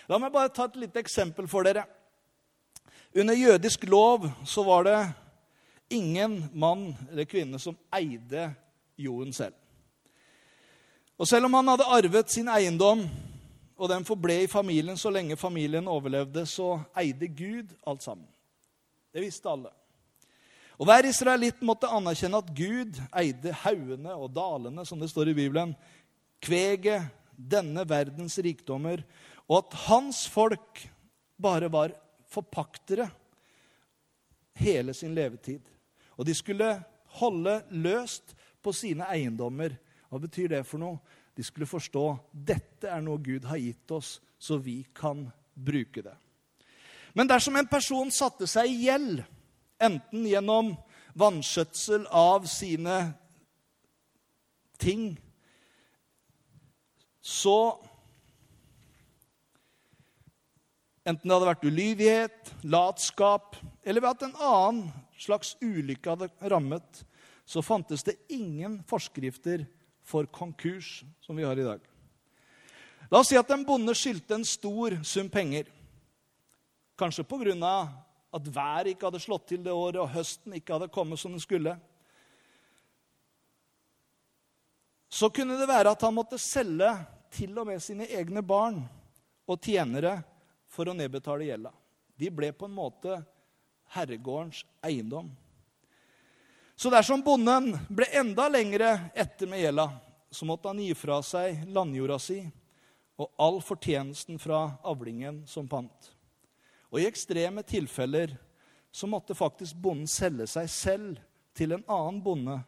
La 0.07 0.19
meg 0.23 0.35
bare 0.35 0.53
ta 0.55 0.67
et 0.69 0.79
lite 0.79 1.01
eksempel 1.03 1.49
for 1.51 1.67
dere. 1.67 1.87
Under 3.17 3.35
jødisk 3.35 3.87
lov 3.89 4.27
så 4.45 4.63
var 4.67 4.85
det 4.85 4.99
ingen 5.97 6.43
mann 6.53 6.91
eller 7.11 7.25
kvinne 7.25 7.59
som 7.63 7.79
eide 7.95 8.51
jorden 8.99 9.33
selv. 9.33 9.55
Og 11.17 11.29
selv 11.29 11.49
om 11.49 11.55
han 11.57 11.71
hadde 11.73 11.89
arvet 11.97 12.31
sin 12.31 12.51
eiendom, 12.53 13.07
og 13.77 13.91
den 13.93 14.07
forble 14.09 14.39
i 14.45 14.49
familien 14.51 14.97
så 14.97 15.13
lenge 15.13 15.37
familien 15.37 15.89
overlevde, 15.89 16.47
så 16.49 16.79
eide 16.97 17.29
Gud 17.29 17.75
alt 17.87 18.05
sammen. 18.05 18.29
Det 19.13 19.25
visste 19.25 19.51
alle. 19.51 19.73
Og 20.77 20.89
Hver 20.89 21.09
israelitt 21.09 21.63
måtte 21.65 21.89
anerkjenne 21.89 22.41
at 22.41 22.51
Gud 22.57 22.99
eide 23.17 23.53
haugene 23.63 24.17
og 24.17 24.33
dalene, 24.37 24.85
som 24.85 25.01
det 25.01 25.09
står 25.13 25.33
i 25.33 25.37
Bibelen, 25.39 25.77
kveget, 26.45 27.09
denne 27.37 27.83
verdens 27.85 28.39
rikdommer, 28.41 29.03
og 29.45 29.59
at 29.59 29.75
hans 29.87 30.23
folk 30.33 30.81
bare 31.37 31.69
var 31.73 31.93
forpaktere 32.33 33.11
hele 34.57 34.95
sin 34.97 35.15
levetid. 35.17 35.61
Og 36.17 36.25
de 36.25 36.35
skulle 36.35 36.71
holde 37.21 37.59
løst 37.71 38.33
på 38.65 38.73
sine 38.73 39.05
eiendommer. 39.13 39.77
Hva 40.09 40.21
betyr 40.23 40.55
det 40.55 40.63
for 40.69 40.81
noe? 40.81 40.97
De 41.37 41.45
skulle 41.45 41.69
forstå 41.69 42.05
dette 42.33 42.89
er 42.89 43.03
noe 43.05 43.21
Gud 43.21 43.45
har 43.45 43.61
gitt 43.61 43.93
oss, 43.93 44.17
så 44.39 44.57
vi 44.57 44.81
kan 44.97 45.27
bruke 45.53 46.03
det. 46.05 46.15
Men 47.17 47.29
dersom 47.29 47.57
en 47.57 47.69
person 47.69 48.11
satte 48.13 48.49
seg 48.49 48.69
i 48.73 48.87
gjeld, 48.87 49.23
enten 49.81 50.25
gjennom 50.29 50.75
vanskjøtsel 51.17 52.07
av 52.13 52.49
sine 52.49 52.97
ting, 54.81 55.15
så 57.21 57.77
Enten 61.07 61.31
det 61.31 61.37
hadde 61.37 61.47
vært 61.47 61.67
ulydighet, 61.69 62.49
latskap 62.67 63.55
eller 63.87 64.03
ved 64.03 64.09
at 64.11 64.25
en 64.27 64.41
annen 64.43 65.05
slags 65.23 65.53
ulykke 65.63 66.17
hadde 66.17 66.51
rammet, 66.51 67.05
så 67.47 67.63
fantes 67.63 68.03
det 68.03 68.17
ingen 68.35 68.81
forskrifter 68.91 69.63
for 70.07 70.27
konkurs 70.31 71.03
som 71.21 71.37
vi 71.37 71.45
har 71.45 71.59
i 71.59 71.67
dag. 71.67 71.83
La 73.11 73.21
oss 73.21 73.31
si 73.31 73.39
at 73.39 73.51
en 73.55 73.65
bonde 73.67 73.95
skyldte 73.95 74.39
en 74.39 74.47
stor 74.47 74.99
sum 75.07 75.29
penger. 75.31 75.67
Kanskje 76.99 77.27
pga. 77.27 77.89
at 78.37 78.49
været 78.55 78.89
ikke 78.91 79.07
hadde 79.07 79.21
slått 79.21 79.47
til 79.49 79.63
det 79.65 79.73
året, 79.73 79.97
og 79.97 80.11
høsten 80.11 80.53
ikke 80.53 80.73
hadde 80.75 80.93
kommet 80.93 81.19
som 81.19 81.33
den 81.33 81.41
skulle. 81.41 81.79
Så 85.09 85.31
kunne 85.31 85.57
det 85.57 85.69
være 85.69 85.95
at 85.95 86.03
han 86.03 86.15
måtte 86.15 86.39
selge 86.39 86.91
til 87.33 87.57
og 87.59 87.67
med 87.67 87.81
sine 87.81 88.05
egne 88.05 88.43
barn 88.43 88.83
og 89.47 89.63
tjenere 89.63 90.19
for 90.69 90.91
å 90.91 90.97
nedbetale 90.97 91.47
gjelda. 91.47 91.73
De 92.19 92.29
ble 92.31 92.51
på 92.53 92.67
en 92.67 92.77
måte 92.77 93.17
herregårdens 93.95 94.65
eiendom. 94.85 95.31
Så 96.77 96.91
dersom 96.93 97.23
bonden 97.25 97.71
ble 97.89 98.05
enda 98.13 98.49
lengre 98.53 98.91
etter 99.17 99.49
med 99.49 99.63
gjelda, 99.63 99.89
så 100.31 100.45
måtte 100.45 100.69
han 100.69 100.81
gi 100.83 100.93
fra 100.95 101.23
seg 101.25 101.63
landjorda 101.73 102.19
si 102.21 102.43
og 103.17 103.31
all 103.41 103.63
fortjenesten 103.65 104.37
fra 104.39 104.75
avlingen 104.85 105.41
som 105.49 105.69
pant. 105.69 106.11
Og 106.93 107.01
i 107.01 107.07
ekstreme 107.09 107.65
tilfeller 107.65 108.35
så 108.93 109.09
måtte 109.09 109.37
faktisk 109.37 109.79
bonden 109.81 110.09
selge 110.11 110.47
seg 110.53 110.69
selv 110.73 111.23
til 111.57 111.73
en 111.73 111.87
annen 111.89 112.21
bonde 112.25 112.59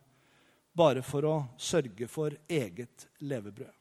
bare 0.73 1.03
for 1.05 1.29
å 1.29 1.37
sørge 1.61 2.09
for 2.09 2.33
eget 2.49 3.09
levebrød. 3.21 3.75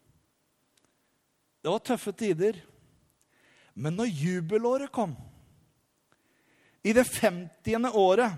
Det 1.64 1.72
var 1.72 1.84
tøffe 1.84 2.12
tider. 2.16 2.60
Men 3.74 3.96
når 3.96 4.12
jubelåret 4.12 4.92
kom, 4.92 5.14
i 6.84 6.94
det 6.96 7.04
50. 7.04 7.92
året 7.94 8.34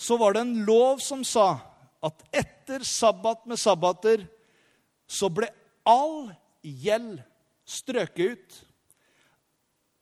så 0.00 0.16
var 0.16 0.32
det 0.32 0.40
en 0.40 0.64
lov 0.64 1.02
som 1.04 1.20
sa 1.24 1.58
at 2.00 2.22
etter 2.32 2.80
sabbat 2.86 3.44
med 3.44 3.60
sabbater 3.60 4.22
så 5.04 5.28
ble 5.28 5.50
all 5.84 6.30
gjeld 6.64 7.18
strøket 7.68 8.32
ut. 8.32 8.60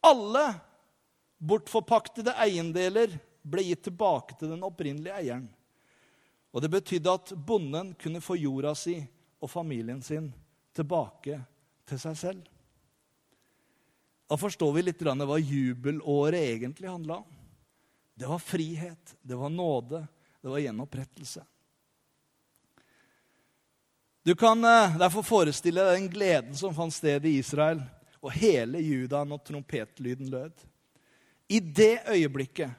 Alle 0.06 0.44
bortforpaktede 1.38 2.36
eiendeler 2.38 3.16
ble 3.42 3.64
gitt 3.66 3.88
tilbake 3.88 4.36
til 4.38 4.52
den 4.52 4.62
opprinnelige 4.66 5.16
eieren. 5.18 5.48
Og 6.54 6.62
det 6.62 6.70
betydde 6.72 7.16
at 7.18 7.32
bonden 7.34 7.90
kunne 7.98 8.22
få 8.22 8.38
jorda 8.38 8.76
si 8.78 9.00
og 9.42 9.50
familien 9.50 9.98
sin 10.02 10.30
tilbake 10.78 11.40
til 11.88 12.00
seg 12.00 12.20
selv. 12.22 12.46
Da 14.30 14.38
forstår 14.38 14.76
vi 14.76 14.86
litt 14.86 15.02
hva 15.02 15.40
jubelåret 15.42 16.52
egentlig 16.52 16.86
handla 16.86 17.18
om. 17.24 17.37
Det 18.18 18.26
var 18.26 18.38
frihet, 18.38 19.16
det 19.22 19.34
var 19.34 19.48
nåde, 19.48 20.06
det 20.42 20.48
var 20.48 20.58
gjenopprettelse. 20.58 21.44
Du 24.22 24.34
kan 24.34 24.64
eh, 24.64 24.96
derfor 24.98 25.22
forestille 25.22 25.84
deg 25.86 26.00
den 26.00 26.08
gleden 26.10 26.56
som 26.58 26.74
fant 26.74 26.92
sted 26.96 27.22
i 27.30 27.36
Israel 27.38 27.78
og 28.18 28.34
hele 28.34 28.82
Juda 28.82 29.20
når 29.22 29.44
trompetlyden 29.46 30.32
lød. 30.32 30.64
I 31.46 31.60
det 31.60 32.08
øyeblikket, 32.10 32.74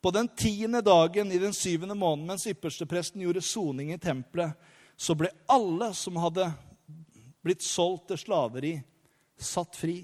på 0.00 0.14
den 0.14 0.30
tiende 0.38 0.84
dagen 0.86 1.34
i 1.34 1.42
den 1.42 1.52
syvende 1.52 1.98
måneden, 1.98 2.30
mens 2.30 2.46
ypperstepresten 2.46 3.26
gjorde 3.26 3.42
soning 3.42 3.90
i 3.90 3.98
tempelet, 3.98 4.54
så 4.94 5.18
ble 5.18 5.32
alle 5.50 5.90
som 5.98 6.22
hadde 6.22 6.46
blitt 7.42 7.66
solgt 7.66 8.06
til 8.12 8.22
slaveri, 8.22 8.76
satt 9.34 9.74
fri. 9.82 9.98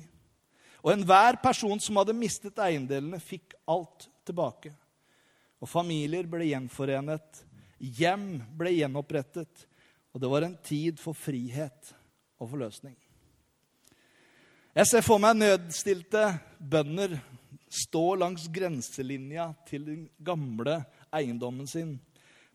Og 0.83 0.91
enhver 0.91 1.39
person 1.39 1.79
som 1.79 2.03
hadde 2.03 2.19
mistet 2.19 2.59
eiendelene, 2.59 3.23
fikk 3.23 3.55
alt 3.71 4.11
tilbake. 4.27 4.73
Og 5.63 5.71
familier 5.71 6.29
ble 6.29 6.49
gjenforenet. 6.51 7.43
Hjem 7.79 8.29
ble 8.59 8.75
gjenopprettet. 8.77 9.67
Og 10.13 10.23
det 10.23 10.31
var 10.33 10.47
en 10.47 10.57
tid 10.65 11.01
for 11.01 11.17
frihet 11.17 11.93
og 12.41 12.51
forløsning. 12.53 12.97
Jeg 14.77 14.91
ser 14.91 15.05
for 15.05 15.21
meg 15.23 15.39
nødstilte 15.39 16.27
bønder 16.61 17.17
stå 17.73 18.05
langs 18.21 18.45
grenselinja 18.53 19.49
til 19.69 19.87
den 19.89 20.03
gamle 20.25 20.83
eiendommen 21.15 21.69
sin 21.69 21.97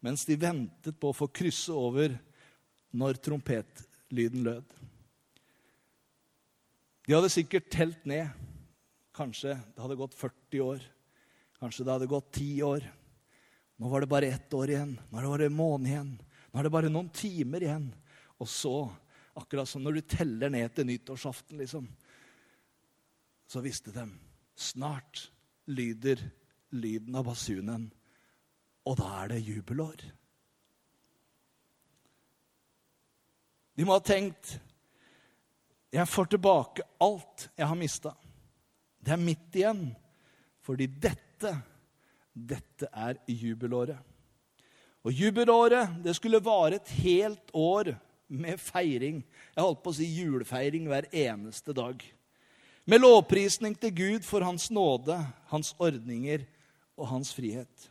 mens 0.01 0.25
de 0.25 0.37
ventet 0.41 0.97
på 0.97 1.11
å 1.11 1.17
få 1.17 1.27
krysse 1.29 1.73
over 1.73 2.15
når 2.97 3.19
trompetlyden 3.21 4.41
lød. 4.45 4.65
De 7.05 7.13
hadde 7.13 7.29
sikkert 7.33 7.69
telt 7.73 8.05
ned. 8.09 8.31
Kanskje 9.13 9.53
det 9.53 9.83
hadde 9.83 9.99
gått 9.99 10.17
40 10.17 10.65
år. 10.65 10.81
Kanskje 11.61 11.85
det 11.85 11.93
hadde 11.93 12.09
gått 12.09 12.31
ti 12.33 12.49
år. 12.65 12.85
Nå 13.77 13.89
var 13.89 14.01
det 14.01 14.09
bare 14.09 14.31
ett 14.33 14.53
år 14.57 14.73
igjen. 14.73 14.95
Nå 15.09 15.21
er 15.21 15.43
det 15.43 15.49
en 15.51 15.57
måned 15.57 15.91
igjen. 15.91 16.11
Nå 16.49 16.59
er 16.59 16.67
det 16.67 16.73
bare 16.73 16.89
noen 16.89 17.11
timer 17.13 17.63
igjen. 17.63 17.87
Og 18.41 18.49
så, 18.49 18.75
akkurat 19.37 19.69
som 19.69 19.83
når 19.85 19.99
du 19.99 20.01
teller 20.15 20.49
ned 20.53 20.73
til 20.73 20.89
nyttårsaften, 20.89 21.61
liksom, 21.61 21.85
så 23.45 23.61
visste 23.61 23.93
de 23.93 24.07
snart 24.57 25.27
lyder 25.69 26.23
lyden 26.73 27.15
av 27.19 27.29
basunen. 27.29 27.87
Og 28.89 28.97
da 28.97 29.13
er 29.21 29.35
det 29.35 29.45
jubelår. 29.45 30.01
De 33.77 33.85
må 33.85 33.95
ha 33.95 34.03
tenkt 34.03 34.57
jeg 35.91 36.07
får 36.07 36.29
tilbake 36.31 36.85
alt 37.03 37.49
jeg 37.57 37.67
har 37.67 37.75
mista. 37.75 38.13
Det 39.01 39.11
er 39.11 39.19
mitt 39.19 39.57
igjen. 39.59 39.89
Fordi 40.63 40.87
dette, 40.87 41.30
dette 42.33 42.87
er 42.91 43.17
jubelåret. 43.27 43.99
Og 45.01 45.13
jubelåret 45.15 45.97
det 46.03 46.13
skulle 46.17 46.43
vare 46.43 46.77
et 46.77 46.93
helt 47.01 47.53
år 47.57 47.95
med 48.31 48.59
feiring. 48.61 49.21
Jeg 49.55 49.63
holdt 49.63 49.81
på 49.83 49.91
å 49.91 49.97
si 49.97 50.07
julefeiring 50.07 50.85
hver 50.89 51.09
eneste 51.09 51.73
dag. 51.75 52.03
Med 52.85 53.01
lovprisning 53.01 53.75
til 53.77 53.93
Gud 53.93 54.25
for 54.25 54.45
Hans 54.45 54.69
nåde, 54.73 55.17
Hans 55.51 55.73
ordninger 55.81 56.45
og 56.97 57.09
Hans 57.11 57.33
frihet. 57.35 57.89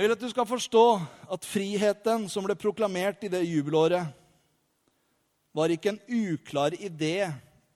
Jeg 0.00 0.06
vil 0.06 0.16
at 0.16 0.22
du 0.22 0.30
skal 0.32 0.48
forstå 0.48 0.84
at 1.28 1.44
friheten 1.44 2.24
som 2.32 2.46
ble 2.46 2.56
proklamert 2.56 3.20
i 3.26 3.28
det 3.28 3.42
jubelåret, 3.44 4.06
var 5.52 5.72
ikke 5.74 5.92
en 5.92 6.00
uklar 6.30 6.72
idé 6.78 7.26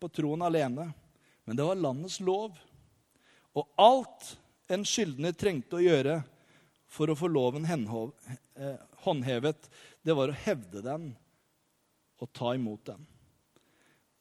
på 0.01 0.09
troen 0.09 0.41
alene, 0.47 0.87
men 1.45 1.59
det 1.59 1.67
var 1.67 1.77
landets 1.77 2.21
lov. 2.25 2.55
Og 3.55 3.71
alt 3.81 4.35
en 4.73 4.85
skyldner 4.87 5.35
trengte 5.39 5.79
å 5.79 5.85
gjøre 5.85 6.21
for 6.91 7.11
å 7.11 7.19
få 7.19 7.29
loven 7.31 7.67
eh, 7.67 8.79
håndhevet, 9.05 9.69
det 10.03 10.15
var 10.15 10.31
å 10.31 10.41
hevde 10.45 10.83
den 10.85 11.11
og 12.23 12.31
ta 12.33 12.55
imot 12.55 12.87
den. 12.87 13.03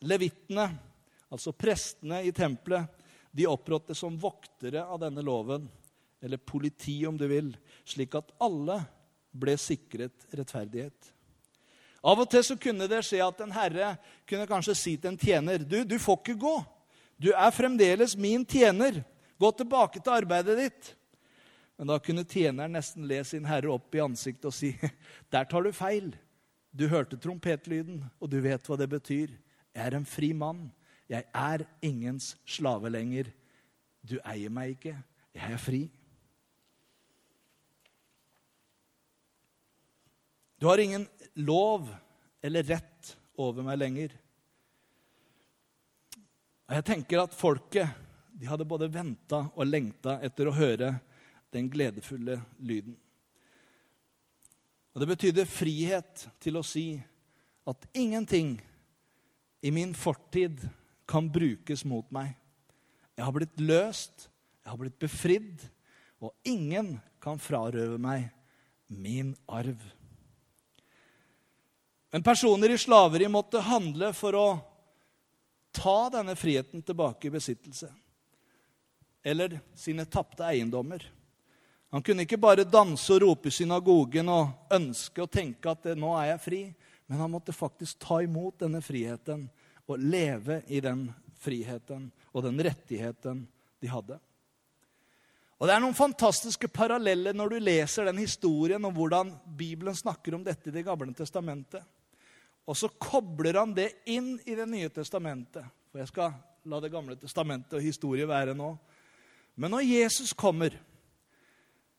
Levittene, 0.04 0.68
altså 1.32 1.54
prestene 1.56 2.24
i 2.26 2.34
tempelet, 2.36 2.90
de 3.34 3.48
opprådte 3.50 3.96
som 3.98 4.18
voktere 4.20 4.84
av 4.84 5.00
denne 5.02 5.24
loven 5.26 5.66
eller 6.24 6.38
politi 6.38 7.00
om 7.08 7.18
du 7.18 7.26
vil, 7.28 7.50
slik 7.86 8.14
at 8.16 8.30
alle 8.44 8.78
ble 9.34 9.56
sikret 9.58 10.28
rettferdighet. 10.30 11.10
Av 12.04 12.20
og 12.20 12.30
til 12.30 12.44
så 12.46 12.58
kunne 12.60 12.88
det 12.92 13.02
skje 13.08 13.22
at 13.24 13.42
en 13.42 13.56
herre 13.56 13.94
kunne 14.30 14.48
kanskje 14.48 14.76
si 14.78 14.94
til 14.98 15.14
en 15.14 15.20
tjener 15.20 15.64
du, 15.64 15.82
du 15.88 15.96
får 16.00 16.20
ikke 16.20 16.38
gå. 16.40 16.56
Du 17.18 17.32
er 17.32 17.56
fremdeles 17.56 18.18
min 18.20 18.44
tjener. 18.46 19.02
Gå 19.44 19.50
tilbake 19.60 20.00
til 20.00 20.16
arbeidet 20.16 20.56
ditt. 20.56 20.92
Men 21.76 21.90
da 21.90 21.98
kunne 22.00 22.24
tjeneren 22.24 22.78
nesten 22.78 23.08
le 23.10 23.18
sin 23.28 23.48
herre 23.50 23.74
opp 23.74 23.96
i 23.98 24.04
ansiktet 24.04 24.48
og 24.48 24.56
si 24.56 24.72
der 25.34 25.50
tar 25.50 25.66
du 25.66 25.74
feil. 25.76 26.14
Du 26.74 26.88
hørte 26.90 27.20
trompetlyden, 27.22 28.00
og 28.24 28.32
du 28.32 28.40
vet 28.42 28.64
hva 28.66 28.78
det 28.80 28.88
betyr. 28.90 29.34
Jeg 29.74 29.90
er 29.90 29.98
en 29.98 30.08
fri 30.08 30.32
mann. 30.38 30.70
Jeg 31.12 31.28
er 31.36 31.66
ingens 31.84 32.34
slave 32.50 32.90
lenger. 32.94 33.28
Du 34.02 34.16
eier 34.24 34.54
meg 34.54 34.78
ikke. 34.78 34.96
Jeg 35.36 35.58
er 35.58 35.62
fri. 35.62 35.82
Du 40.58 40.70
har 40.70 40.80
ingen 40.80 41.06
lov 41.36 41.90
eller 42.44 42.64
rett 42.64 43.12
over 43.36 43.66
meg 43.68 43.82
lenger. 43.82 44.16
Og 46.70 46.78
jeg 46.80 46.88
tenker 46.88 47.26
at 47.26 47.36
folket 47.36 47.92
de 48.44 48.48
hadde 48.52 48.66
både 48.68 48.90
venta 48.92 49.38
og 49.56 49.70
lengta 49.70 50.18
etter 50.20 50.50
å 50.50 50.54
høre 50.58 50.90
den 51.56 51.70
gledefulle 51.72 52.42
lyden. 52.60 52.98
Og 54.92 55.00
Det 55.00 55.08
betydde 55.08 55.46
frihet 55.48 56.26
til 56.44 56.60
å 56.60 56.64
si 56.68 56.98
at 57.64 57.88
ingenting 57.96 58.58
i 59.64 59.72
min 59.72 59.96
fortid 59.96 60.60
kan 61.08 61.32
brukes 61.32 61.86
mot 61.88 62.12
meg. 62.12 62.36
Jeg 63.16 63.24
har 63.24 63.38
blitt 63.40 63.64
løst, 63.64 64.28
jeg 64.60 64.74
har 64.74 64.82
blitt 64.84 65.00
befridd, 65.00 65.64
og 66.20 66.36
ingen 66.44 66.98
kan 67.24 67.40
frarøve 67.40 67.96
meg 67.96 68.28
min 68.92 69.32
arv. 69.48 69.80
Men 72.12 72.28
personer 72.28 72.76
i 72.76 72.84
slaveri 72.90 73.32
måtte 73.32 73.64
handle 73.64 74.12
for 74.12 74.36
å 74.36 74.48
ta 75.72 76.00
denne 76.12 76.36
friheten 76.36 76.84
tilbake 76.84 77.32
i 77.32 77.38
besittelse. 77.40 77.88
Eller 79.24 79.60
sine 79.76 80.06
tapte 80.06 80.46
eiendommer. 80.46 81.06
Han 81.94 82.04
kunne 82.04 82.26
ikke 82.26 82.42
bare 82.42 82.66
danse 82.66 83.14
og 83.14 83.22
rope 83.22 83.52
i 83.52 83.54
synagogen 83.54 84.30
og 84.34 84.74
ønske 84.74 85.22
og 85.24 85.32
tenke 85.32 85.70
at 85.70 85.86
'nå 85.96 86.16
er 86.18 86.26
jeg 86.32 86.40
fri', 86.42 86.74
men 87.08 87.20
han 87.20 87.32
måtte 87.32 87.54
faktisk 87.54 88.00
ta 88.00 88.22
imot 88.22 88.60
denne 88.60 88.82
friheten 88.82 89.50
og 89.88 90.00
leve 90.00 90.64
i 90.68 90.80
den 90.80 91.14
friheten 91.38 92.12
og 92.34 92.44
den 92.44 92.60
rettigheten 92.60 93.48
de 93.80 93.88
hadde. 93.88 94.20
Og 95.60 95.68
Det 95.68 95.76
er 95.76 95.80
noen 95.80 95.96
fantastiske 95.96 96.68
paralleller 96.68 97.34
når 97.34 97.50
du 97.50 97.60
leser 97.60 98.10
den 98.10 98.18
historien 98.18 98.84
om 98.86 98.94
hvordan 98.94 99.30
Bibelen 99.46 99.96
snakker 99.96 100.36
om 100.36 100.44
dette 100.44 100.68
i 100.70 100.74
Det 100.76 100.84
gamle 100.84 101.14
testamentet. 101.14 101.84
Og 102.68 102.76
så 102.76 102.90
kobler 102.90 103.60
han 103.60 103.74
det 103.74 103.92
inn 104.06 104.40
i 104.46 104.56
Det 104.56 104.68
nye 104.68 104.90
testamentet. 104.90 105.64
For 105.92 106.00
jeg 106.00 106.08
skal 106.08 106.34
la 106.66 106.80
Det 106.80 106.92
gamle 106.92 107.16
testamentet 107.16 107.78
og 107.78 107.86
historie 107.86 108.28
være 108.28 108.56
nå. 108.56 108.74
Men 109.56 109.74
når 109.76 109.86
Jesus 109.86 110.34
kommer, 110.34 110.76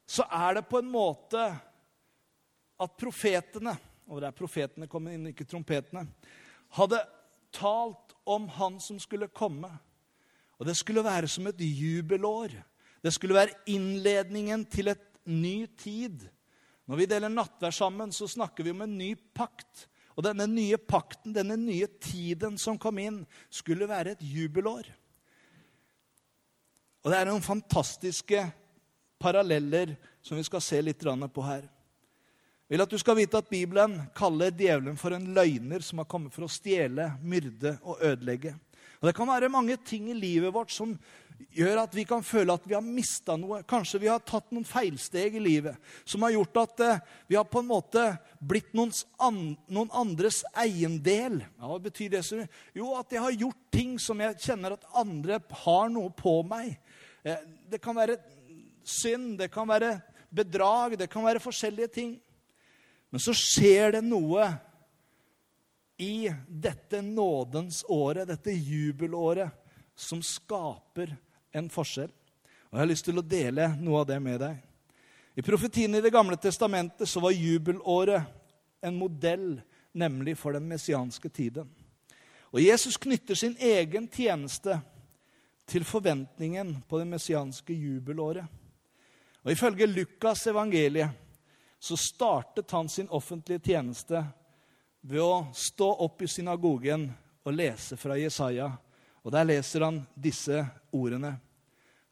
så 0.06 0.26
er 0.26 0.58
det 0.58 0.66
på 0.68 0.80
en 0.80 0.90
måte 0.90 1.40
at 2.74 2.96
profetene 3.00 3.72
Og 4.10 4.18
det 4.20 4.28
er 4.28 4.36
profetene 4.36 4.88
kommer 4.90 5.14
inn, 5.14 5.30
ikke 5.30 5.46
trompetene. 5.48 6.02
Hadde 6.76 6.98
talt 7.54 8.12
om 8.28 8.50
han 8.52 8.76
som 8.82 8.98
skulle 9.00 9.30
komme. 9.32 9.70
Og 10.60 10.68
det 10.68 10.74
skulle 10.76 11.04
være 11.06 11.30
som 11.30 11.48
et 11.48 11.62
jubelår. 11.64 12.52
Det 13.00 13.12
skulle 13.14 13.38
være 13.38 13.56
innledningen 13.72 14.66
til 14.68 14.92
et 14.92 15.06
ny 15.24 15.64
tid. 15.80 16.26
Når 16.84 17.00
vi 17.00 17.08
deler 17.08 17.32
nattvær 17.32 17.72
sammen, 17.72 18.12
så 18.12 18.28
snakker 18.28 18.66
vi 18.66 18.74
om 18.74 18.84
en 18.84 18.98
ny 18.98 19.14
pakt. 19.36 19.86
Og 20.14 20.26
denne 20.26 20.46
nye 20.50 20.76
pakten, 20.76 21.32
denne 21.34 21.56
nye 21.58 21.88
tiden 21.96 22.58
som 22.60 22.76
kom 22.78 23.00
inn, 23.00 23.22
skulle 23.48 23.88
være 23.88 24.14
et 24.14 24.22
jubelår. 24.24 24.92
Og 27.04 27.12
det 27.12 27.20
er 27.20 27.28
noen 27.28 27.44
fantastiske 27.44 28.40
paralleller 29.20 29.92
som 30.24 30.38
vi 30.40 30.44
skal 30.46 30.62
se 30.64 30.80
litt 30.80 31.04
på 31.04 31.44
her. 31.44 31.66
Jeg 32.64 32.78
vil 32.78 32.82
at 32.82 32.90
du 32.90 32.98
skal 32.98 33.18
vite 33.18 33.36
at 33.36 33.50
Bibelen 33.50 33.98
kaller 34.16 34.50
djevelen 34.50 34.96
for 34.96 35.12
en 35.12 35.26
løgner 35.36 35.84
som 35.84 36.00
har 36.00 36.08
kommet 36.08 36.32
for 36.32 36.46
å 36.46 36.50
stjele, 36.50 37.12
myrde 37.20 37.76
og 37.84 38.00
ødelegge. 38.00 38.54
Og 39.00 39.08
Det 39.08 39.16
kan 39.18 39.28
være 39.28 39.52
mange 39.52 39.76
ting 39.84 40.08
i 40.08 40.16
livet 40.16 40.52
vårt 40.54 40.72
som 40.72 40.94
gjør 41.52 41.80
at 41.84 41.94
vi 41.96 42.04
kan 42.08 42.22
føle 42.24 42.54
at 42.54 42.64
vi 42.68 42.76
har 42.76 42.84
mista 42.84 43.36
noe. 43.38 43.62
Kanskje 43.68 44.00
vi 44.02 44.10
har 44.10 44.22
tatt 44.24 44.50
noen 44.54 44.66
feilsteg 44.66 45.36
i 45.38 45.42
livet 45.42 45.78
som 46.08 46.24
har 46.26 46.34
gjort 46.34 46.60
at 46.64 46.84
eh, 46.84 47.02
vi 47.30 47.38
har 47.38 47.46
på 47.48 47.62
en 47.62 47.70
måte 47.70 48.04
blitt 48.40 48.72
noen 48.76 49.92
andres 49.94 50.42
eiendel. 50.60 51.40
Ja, 51.44 51.70
hva 51.70 51.78
betyr 51.82 52.16
det? 52.16 52.24
Jo, 52.76 52.94
at 52.98 53.12
jeg 53.12 53.22
har 53.24 53.40
gjort 53.44 53.60
ting 53.74 53.96
som 54.02 54.20
jeg 54.22 54.40
kjenner 54.42 54.76
at 54.76 54.88
andre 54.96 55.40
har 55.64 55.90
noe 55.92 56.12
på 56.14 56.40
meg. 56.48 56.76
Eh, 57.24 57.42
det 57.70 57.82
kan 57.82 57.96
være 57.96 58.18
synd, 58.84 59.38
det 59.40 59.50
kan 59.52 59.68
være 59.68 59.96
bedrag, 60.34 60.98
det 60.98 61.10
kan 61.10 61.24
være 61.26 61.42
forskjellige 61.42 61.92
ting. 61.94 62.14
Men 63.14 63.22
så 63.22 63.34
skjer 63.36 63.98
det 63.98 64.04
noe 64.06 64.48
i 66.02 66.26
dette 66.48 66.98
nådens 67.06 67.84
året, 67.88 68.26
dette 68.28 68.50
jubelåret, 68.50 69.52
som 69.94 70.18
skaper 70.26 71.12
en 71.54 71.70
forskjell. 71.70 72.10
Og 72.70 72.78
Jeg 72.78 72.82
har 72.82 72.90
lyst 72.90 73.06
til 73.06 73.20
å 73.20 73.26
dele 73.26 73.68
noe 73.78 74.02
av 74.02 74.08
det 74.08 74.18
med 74.22 74.40
deg. 74.42 74.58
I 75.34 75.42
profetien 75.42 75.94
i 75.94 76.02
Det 76.02 76.12
gamle 76.14 76.36
testamentet 76.36 77.08
så 77.08 77.22
var 77.22 77.34
jubelåret 77.34 78.22
en 78.84 78.98
modell 78.98 79.62
nemlig 79.94 80.36
for 80.38 80.54
den 80.54 80.66
messianske 80.68 81.28
tiden. 81.28 81.70
Og 82.54 82.62
Jesus 82.62 82.98
knytter 82.98 83.34
sin 83.34 83.56
egen 83.58 84.06
tjeneste 84.10 84.78
til 85.66 85.86
forventningen 85.86 86.76
på 86.88 87.00
det 87.00 87.08
messianske 87.08 87.74
jubelåret. 87.74 88.46
Og 89.44 89.52
Ifølge 89.52 89.86
Lukas' 89.86 90.48
evangeliet 90.50 91.10
så 91.78 91.96
startet 91.96 92.70
han 92.70 92.88
sin 92.88 93.08
offentlige 93.08 93.60
tjeneste 93.72 94.22
ved 95.00 95.20
å 95.20 95.46
stå 95.52 95.90
opp 96.06 96.22
i 96.22 96.30
synagogen 96.30 97.10
og 97.44 97.52
lese 97.52 97.98
fra 98.00 98.16
Jesaja 98.16 98.70
og 99.24 99.32
Der 99.32 99.44
leser 99.44 99.80
han 99.86 100.02
disse 100.14 100.66
ordene. 100.92 101.38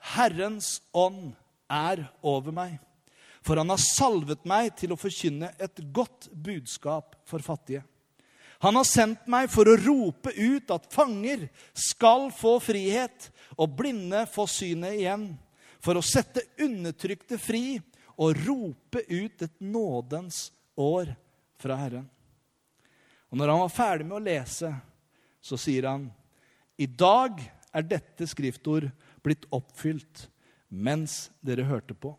Herrens 0.03 0.81
ånd 0.93 1.33
er 1.71 2.03
over 2.27 2.55
meg, 2.55 2.77
for 3.43 3.59
han 3.59 3.71
har 3.73 3.81
salvet 3.81 4.45
meg 4.49 4.73
til 4.79 4.95
å 4.95 4.99
forkynne 4.99 5.53
et 5.63 5.83
godt 5.95 6.29
budskap 6.35 7.17
for 7.29 7.43
fattige. 7.45 7.85
Han 8.63 8.77
har 8.79 8.87
sendt 8.87 9.25
meg 9.31 9.49
for 9.51 9.67
å 9.67 9.79
rope 9.79 10.31
ut 10.37 10.71
at 10.71 10.91
fanger 10.95 11.49
skal 11.75 12.29
få 12.35 12.59
frihet, 12.63 13.31
og 13.59 13.75
blinde 13.79 14.23
få 14.31 14.47
synet 14.51 15.01
igjen, 15.01 15.33
for 15.83 15.99
å 15.99 16.05
sette 16.07 16.45
undertrykte 16.63 17.41
fri 17.43 17.81
og 18.23 18.39
rope 18.47 19.03
ut 19.09 19.43
et 19.43 19.57
nådens 19.59 20.53
år 20.79 21.11
fra 21.59 21.79
Herren. 21.81 22.07
Og 23.33 23.41
når 23.41 23.51
han 23.51 23.63
var 23.65 23.75
ferdig 23.75 24.07
med 24.07 24.19
å 24.21 24.25
lese, 24.29 24.71
så 25.43 25.59
sier 25.59 25.89
han 25.89 26.07
i 26.79 26.87
dag 26.87 27.41
er 27.73 27.87
dette 27.89 28.29
skriftord 28.29 28.87
blitt 29.23 29.47
oppfylt 29.55 30.29
mens 30.73 31.31
dere 31.45 31.67
hørte 31.69 31.95
på. 31.95 32.15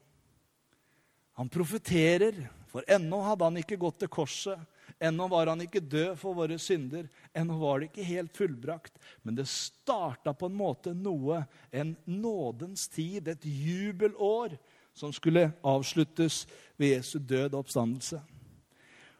Han 1.34 1.50
profeterer, 1.50 2.36
for 2.70 2.86
ennå 2.90 3.22
hadde 3.26 3.48
han 3.48 3.58
ikke 3.58 3.80
gått 3.82 4.04
til 4.04 4.12
korset. 4.14 4.60
Ennå 5.02 5.26
var 5.32 5.50
han 5.50 5.64
ikke 5.66 5.82
død 5.82 6.14
for 6.22 6.38
våre 6.38 6.60
synder. 6.62 7.08
Ennå 7.34 7.58
var 7.58 7.82
det 7.82 7.90
ikke 7.90 8.06
helt 8.06 8.38
fullbrakt. 8.38 8.94
Men 9.26 9.36
det 9.40 9.48
starta 9.50 10.36
på 10.38 10.50
en 10.50 10.58
måte 10.58 10.94
noe, 10.94 11.42
en 11.74 11.96
nådens 12.06 12.86
tid, 12.94 13.28
et 13.28 13.46
jubelår, 13.46 14.56
som 14.94 15.14
skulle 15.14 15.50
avsluttes 15.66 16.44
ved 16.78 17.00
Jesu 17.00 17.18
død 17.18 17.56
og 17.56 17.64
oppstandelse. 17.64 18.22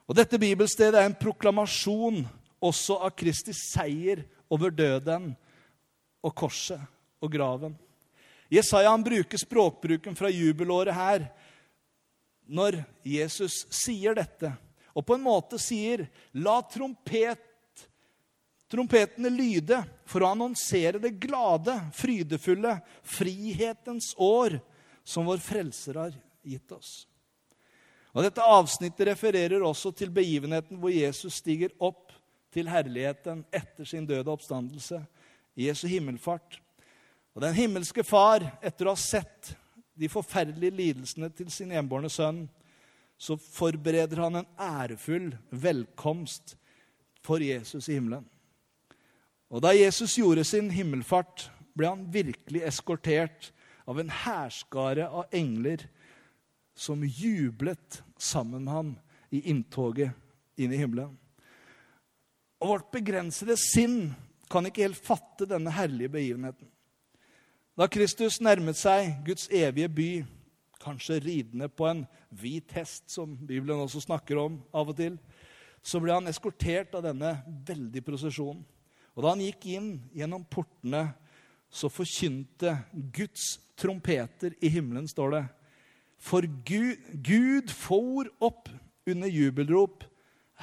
Og 0.06 0.18
Dette 0.20 0.38
bibelstedet 0.38 1.00
er 1.00 1.10
en 1.10 1.18
proklamasjon 1.18 2.22
også 2.64 3.00
av 3.02 3.16
Kristi 3.18 3.56
seier 3.58 4.22
over 4.54 4.70
døden 4.70 5.32
og 6.24 6.36
korset 6.38 6.93
og 7.24 7.32
graven. 7.32 7.78
Jesaja 8.52 8.92
han 8.92 9.04
bruker 9.04 9.40
språkbruken 9.40 10.16
fra 10.16 10.30
jubelåret 10.30 10.94
her 10.94 11.26
når 12.44 12.82
Jesus 13.08 13.64
sier 13.72 14.18
dette, 14.18 14.52
og 14.94 15.06
på 15.08 15.16
en 15.16 15.24
måte 15.24 15.58
sier 15.62 16.06
'la 16.36 16.60
trompet, 16.70 17.88
trompetene 18.70 19.32
lyde' 19.32 19.80
for 20.06 20.22
å 20.22 20.34
annonsere 20.36 21.00
det 21.00 21.16
glade, 21.24 21.74
frydefulle, 21.96 22.76
frihetens 23.02 24.14
år 24.18 24.60
som 25.04 25.26
vår 25.26 25.38
frelser 25.38 25.98
har 25.98 26.14
gitt 26.44 26.72
oss. 26.72 27.08
Og 28.14 28.22
Dette 28.24 28.46
avsnittet 28.46 29.08
refererer 29.08 29.64
også 29.66 29.92
til 29.92 30.12
begivenheten 30.14 30.78
hvor 30.78 30.94
Jesus 30.94 31.40
stiger 31.42 31.74
opp 31.80 32.12
til 32.54 32.70
herligheten 32.70 33.42
etter 33.50 33.88
sin 33.90 34.06
døde 34.06 34.30
oppstandelse, 34.30 35.02
Jesu 35.58 35.88
himmelfart. 35.88 36.63
Og 37.34 37.42
Den 37.42 37.56
himmelske 37.58 38.04
Far, 38.06 38.46
etter 38.62 38.88
å 38.88 38.94
ha 38.94 39.00
sett 39.00 39.56
de 39.98 40.10
forferdelige 40.10 40.76
lidelsene 40.78 41.30
til 41.34 41.50
sin 41.54 41.72
enbårne 41.74 42.10
sønn, 42.12 42.46
så 43.18 43.38
forbereder 43.38 44.22
han 44.22 44.42
en 44.42 44.52
ærefull 44.60 45.32
velkomst 45.50 46.56
for 47.24 47.42
Jesus 47.42 47.88
i 47.90 47.98
himmelen. 47.98 48.26
Og 49.54 49.62
da 49.64 49.74
Jesus 49.76 50.18
gjorde 50.18 50.46
sin 50.48 50.72
himmelfart, 50.74 51.48
ble 51.78 51.90
han 51.90 52.08
virkelig 52.14 52.64
eskortert 52.68 53.52
av 53.90 54.00
en 54.02 54.12
hærskare 54.14 55.08
av 55.10 55.34
engler 55.34 55.86
som 56.78 57.02
jublet 57.06 58.02
sammen 58.18 58.66
med 58.66 58.74
ham 58.74 58.92
i 59.34 59.44
inntoget 59.50 60.14
inn 60.58 60.74
i 60.74 60.80
himmelen. 60.82 61.16
Og 62.62 62.76
vårt 62.76 62.94
begrensede 62.94 63.58
sinn 63.60 64.14
kan 64.50 64.66
ikke 64.70 64.86
helt 64.86 65.02
fatte 65.02 65.50
denne 65.50 65.74
herlige 65.74 66.14
begivenheten. 66.14 66.70
Da 67.74 67.88
Kristus 67.90 68.36
nærmet 68.38 68.78
seg 68.78 69.16
Guds 69.26 69.48
evige 69.50 69.88
by, 69.90 70.10
kanskje 70.78 71.16
ridende 71.24 71.66
på 71.74 71.88
en 71.90 72.04
hvit 72.30 72.70
hest, 72.78 73.08
som 73.10 73.32
Bibelen 73.34 73.82
også 73.82 74.04
snakker 74.04 74.38
om 74.38 74.60
av 74.70 74.92
og 74.92 75.00
til, 75.00 75.16
så 75.82 75.98
ble 76.04 76.14
han 76.14 76.30
eskortert 76.30 76.94
av 76.94 77.02
denne 77.08 77.32
veldige 77.66 78.06
prosesjonen. 78.06 78.62
Og 79.18 79.26
da 79.26 79.34
han 79.34 79.42
gikk 79.42 79.66
inn 79.74 79.90
gjennom 80.14 80.46
portene, 80.46 81.02
så 81.74 81.90
forkynte 81.90 82.76
Guds 82.94 83.56
trompeter 83.82 84.54
i 84.62 84.70
himmelen, 84.70 85.10
står 85.10 85.34
det. 85.34 85.44
For 86.22 86.46
Gud, 86.46 87.02
Gud 87.26 87.74
for 87.74 88.30
opp 88.38 88.70
under 89.10 89.34
jubelrop, 89.34 90.06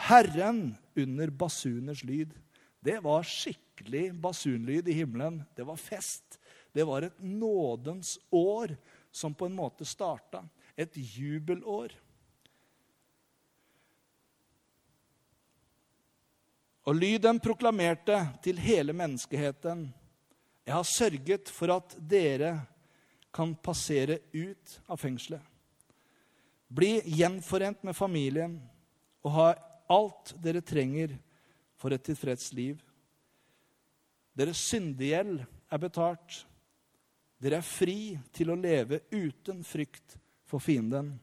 Herren 0.06 0.76
under 0.94 1.34
basuners 1.34 2.04
lyd. 2.06 2.38
Det 2.78 3.00
var 3.02 3.26
skikkelig 3.26 4.12
basunlyd 4.22 4.86
i 4.86 5.00
himmelen. 5.02 5.42
Det 5.58 5.66
var 5.66 5.80
fest. 5.80 6.38
Det 6.72 6.84
var 6.86 7.02
et 7.02 7.18
nådens 7.18 8.18
år 8.30 8.76
som 9.10 9.34
på 9.34 9.46
en 9.46 9.54
måte 9.54 9.84
starta. 9.84 10.44
Et 10.76 10.92
jubelår. 10.94 11.92
Og 16.88 16.96
lyden 16.96 17.40
proklamerte 17.42 18.16
til 18.42 18.58
hele 18.58 18.94
menneskeheten 18.96 19.90
Jeg 20.66 20.74
har 20.74 20.86
sørget 20.86 21.48
for 21.50 21.72
at 21.74 21.96
dere 21.98 22.60
kan 23.34 23.54
passere 23.54 24.18
ut 24.32 24.76
av 24.86 24.98
fengselet. 25.00 25.42
Bli 26.70 27.00
gjenforent 27.18 27.82
med 27.82 27.96
familien 27.96 28.60
og 29.24 29.34
ha 29.34 29.48
alt 29.90 30.34
dere 30.38 30.62
trenger 30.62 31.16
for 31.80 31.90
et 31.94 32.04
tilfreds 32.06 32.52
liv. 32.54 32.78
Deres 34.36 34.60
syndegjeld 34.70 35.40
er 35.42 35.82
betalt. 35.82 36.44
Dere 37.40 37.60
er 37.60 37.64
fri 37.64 38.18
til 38.36 38.52
å 38.52 38.58
leve 38.58 39.00
uten 39.14 39.62
frykt 39.64 40.18
for 40.48 40.60
fienden. 40.60 41.14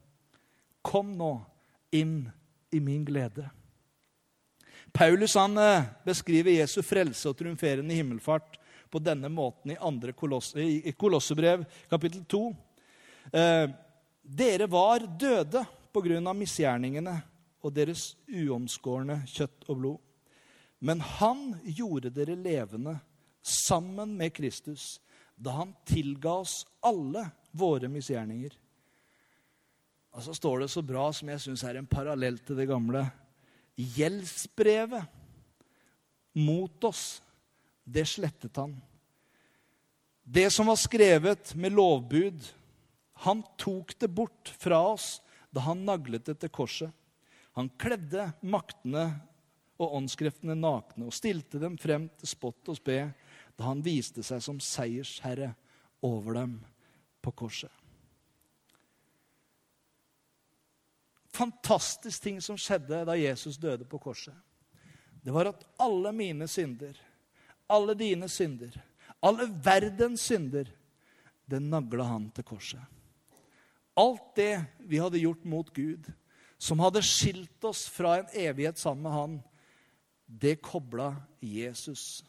Kom 0.82 1.13
nå 1.17 1.36
inn 1.93 2.23
i 2.73 2.80
min 2.82 3.03
glede. 3.06 3.45
Paulus 4.91 5.36
han 5.38 5.58
eh, 5.62 5.86
beskriver 6.06 6.56
Jesu 6.56 6.80
frelse 6.82 7.30
og 7.30 7.38
triumferende 7.38 7.93
himmelfart 7.93 8.58
på 8.89 9.01
denne 9.03 9.30
måten 9.30 9.75
i, 9.75 9.77
andre 9.77 10.15
kolosse, 10.17 10.63
i 10.63 10.93
Kolossebrev 10.97 11.65
kapittel 11.91 12.23
2. 12.25 12.43
Eh, 13.34 13.65
dere 14.23 14.67
var 14.71 15.06
døde 15.19 15.63
på 15.93 16.01
grunn 16.01 16.27
av 16.27 16.38
misgjerningene 16.39 17.13
og 17.62 17.75
deres 17.75 18.13
uomskårne 18.25 19.21
kjøtt 19.30 19.67
og 19.67 19.82
blod. 19.84 19.99
Men 20.80 21.01
han 21.01 21.51
gjorde 21.65 22.13
dere 22.13 22.38
levende 22.38 22.97
sammen 23.41 24.15
med 24.17 24.34
Kristus 24.34 24.95
da 25.38 25.54
han 25.60 25.73
tilga 25.86 26.32
oss 26.41 26.65
alle 26.86 27.28
våre 27.58 27.89
misgjerninger. 27.91 28.56
Og 30.17 30.26
så 30.26 30.34
står 30.34 30.63
det 30.63 30.69
så 30.73 30.82
bra, 30.82 31.06
som 31.13 31.30
jeg 31.30 31.43
syns 31.43 31.63
er 31.67 31.78
en 31.78 31.89
parallell 31.89 32.39
til 32.41 32.58
det 32.58 32.65
gamle. 32.69 33.04
Gjeldsbrevet 33.78 35.06
mot 36.41 36.84
oss, 36.89 37.21
det 37.86 38.08
slettet 38.10 38.58
han. 38.58 38.73
Det 40.26 40.50
som 40.52 40.67
var 40.67 40.80
skrevet 40.82 41.54
med 41.56 41.78
lovbud, 41.78 42.41
han 43.23 43.43
tok 43.62 43.93
det 44.02 44.10
bort 44.12 44.52
fra 44.60 44.82
oss 44.89 45.21
da 45.54 45.63
han 45.69 45.86
naglet 45.88 46.26
det 46.28 46.36
til 46.41 46.52
korset. 46.54 46.91
Han 47.58 47.69
kledde 47.80 48.28
maktene 48.45 49.08
og 49.78 49.95
åndskreftene 50.02 50.58
nakne 50.58 51.08
og 51.08 51.15
stilte 51.15 51.62
dem 51.62 51.78
frem 51.80 52.10
til 52.17 52.30
spott 52.30 52.69
og 52.69 52.78
spe 52.78 53.00
da 53.58 53.72
han 53.72 53.82
viste 53.82 54.24
seg 54.26 54.41
som 54.43 54.60
seiersherre 54.62 55.52
over 56.06 56.38
dem 56.38 56.58
på 57.26 57.34
korset. 57.34 57.72
Fantastisk 61.34 62.24
ting 62.24 62.38
som 62.41 62.58
skjedde 62.58 63.04
da 63.06 63.17
Jesus 63.17 63.60
døde 63.62 63.86
på 63.86 64.00
korset. 64.02 64.36
Det 65.22 65.34
var 65.34 65.50
at 65.50 65.65
alle 65.82 66.13
mine 66.15 66.48
synder, 66.48 66.96
alle 67.67 67.98
dine 67.98 68.30
synder, 68.32 68.78
alle 69.20 69.50
verdens 69.50 70.24
synder, 70.30 70.70
det 71.46 71.60
nagla 71.63 72.06
han 72.08 72.30
til 72.36 72.46
korset. 72.48 72.82
Alt 73.98 74.36
det 74.38 74.54
vi 74.86 75.02
hadde 75.02 75.22
gjort 75.22 75.46
mot 75.50 75.70
Gud, 75.74 76.06
som 76.58 76.82
hadde 76.82 77.06
skilt 77.06 77.65
oss 77.65 77.86
fra 77.89 78.20
en 78.20 78.34
evighet 78.34 78.80
sammen 78.80 79.06
med 79.06 79.15
han, 79.17 79.38
det 80.28 80.58
kobla 80.62 81.15
Jesus 81.41 82.22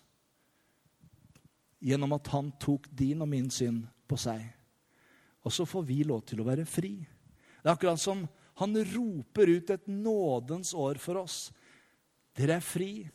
gjennom 1.79 2.15
at 2.17 2.31
han 2.33 2.51
tok 2.61 2.89
din 2.91 3.23
og 3.23 3.31
min 3.31 3.51
synd 3.53 3.87
på 4.09 4.19
seg. 4.21 4.43
Og 5.47 5.55
så 5.55 5.67
får 5.69 5.87
vi 5.87 6.03
lov 6.07 6.25
til 6.29 6.43
å 6.43 6.49
være 6.49 6.67
fri. 6.69 6.97
Det 6.99 7.67
er 7.67 7.75
akkurat 7.75 8.01
som 8.01 8.25
han 8.59 8.75
roper 8.95 9.53
ut 9.55 9.71
et 9.71 9.87
nådens 9.87 10.75
år 10.75 10.99
for 10.99 11.23
oss. 11.23 11.49
Dere 12.35 12.59
er 12.59 12.65
fri. 12.65 13.07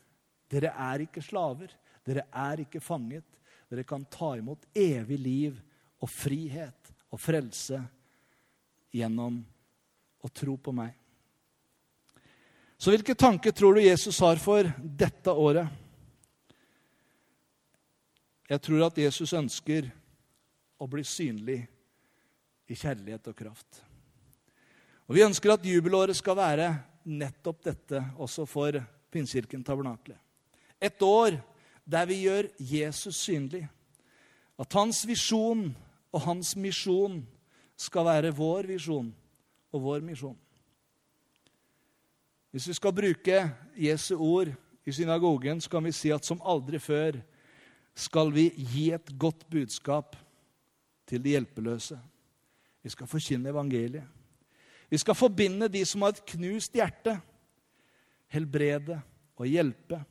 Dere 0.50 0.72
er 0.72 1.04
ikke 1.06 1.24
slaver. 1.24 1.74
Dere 2.06 2.26
er 2.32 2.64
ikke 2.64 2.82
fanget. 2.84 3.26
Dere 3.70 3.84
kan 3.88 4.06
ta 4.08 4.34
imot 4.40 4.66
evig 4.76 5.20
liv 5.20 5.60
og 6.04 6.12
frihet 6.12 6.92
og 7.12 7.20
frelse 7.22 7.80
gjennom 8.94 9.40
å 10.24 10.30
tro 10.32 10.56
på 10.58 10.74
meg. 10.76 10.94
Så 12.78 12.92
hvilke 12.92 13.16
tanker 13.16 13.52
tror 13.56 13.78
du 13.78 13.84
Jesus 13.84 14.20
har 14.24 14.40
for 14.44 14.68
dette 14.78 15.32
året? 15.32 15.68
Jeg 18.50 18.62
tror 18.62 18.88
at 18.88 18.98
Jesus 19.00 19.34
ønsker 19.34 19.88
å 20.80 20.88
bli 20.90 21.04
synlig 21.08 21.62
i 22.68 22.76
kjærlighet 22.76 23.30
og 23.32 23.38
kraft. 23.38 23.84
Og 25.08 25.16
Vi 25.16 25.24
ønsker 25.24 25.54
at 25.54 25.66
jubelåret 25.66 26.16
skal 26.18 26.38
være 26.40 26.68
nettopp 27.06 27.64
dette 27.64 28.02
også 28.18 28.46
for 28.48 28.78
Pinsekirken 29.12 29.64
Tabernakle. 29.64 30.16
Et 30.82 31.02
år 31.02 31.38
der 31.86 32.08
vi 32.08 32.24
gjør 32.24 32.48
Jesus 32.60 33.20
synlig. 33.24 33.66
At 34.60 34.74
hans 34.74 35.04
visjon 35.08 35.70
og 36.14 36.22
hans 36.22 36.56
misjon 36.56 37.22
skal 37.80 38.08
være 38.08 38.34
vår 38.36 38.70
visjon 38.70 39.10
og 39.74 39.82
vår 39.82 40.04
misjon. 40.06 40.38
Hvis 42.54 42.68
vi 42.70 42.76
skal 42.78 42.94
bruke 42.94 43.38
Jesu 43.76 44.14
ord 44.16 44.52
i 44.86 44.92
synagogen, 44.94 45.62
så 45.62 45.72
kan 45.74 45.84
vi 45.84 45.92
si 45.96 46.12
at 46.14 46.26
som 46.26 46.42
aldri 46.46 46.80
før 46.80 47.18
skal 47.96 48.32
vi 48.34 48.50
gi 48.58 48.90
et 48.96 49.14
godt 49.20 49.46
budskap 49.50 50.16
til 51.08 51.22
de 51.24 51.36
hjelpeløse. 51.36 52.00
Vi 52.84 52.90
skal 52.90 53.08
forkynne 53.08 53.52
evangeliet. 53.54 54.08
Vi 54.90 54.98
skal 54.98 55.16
forbinde 55.16 55.70
de 55.72 55.86
som 55.86 56.04
har 56.06 56.14
et 56.14 56.26
knust 56.36 56.74
hjerte, 56.78 57.16
helbrede 58.34 59.00
og 59.36 59.48
hjelpe. 59.48 60.02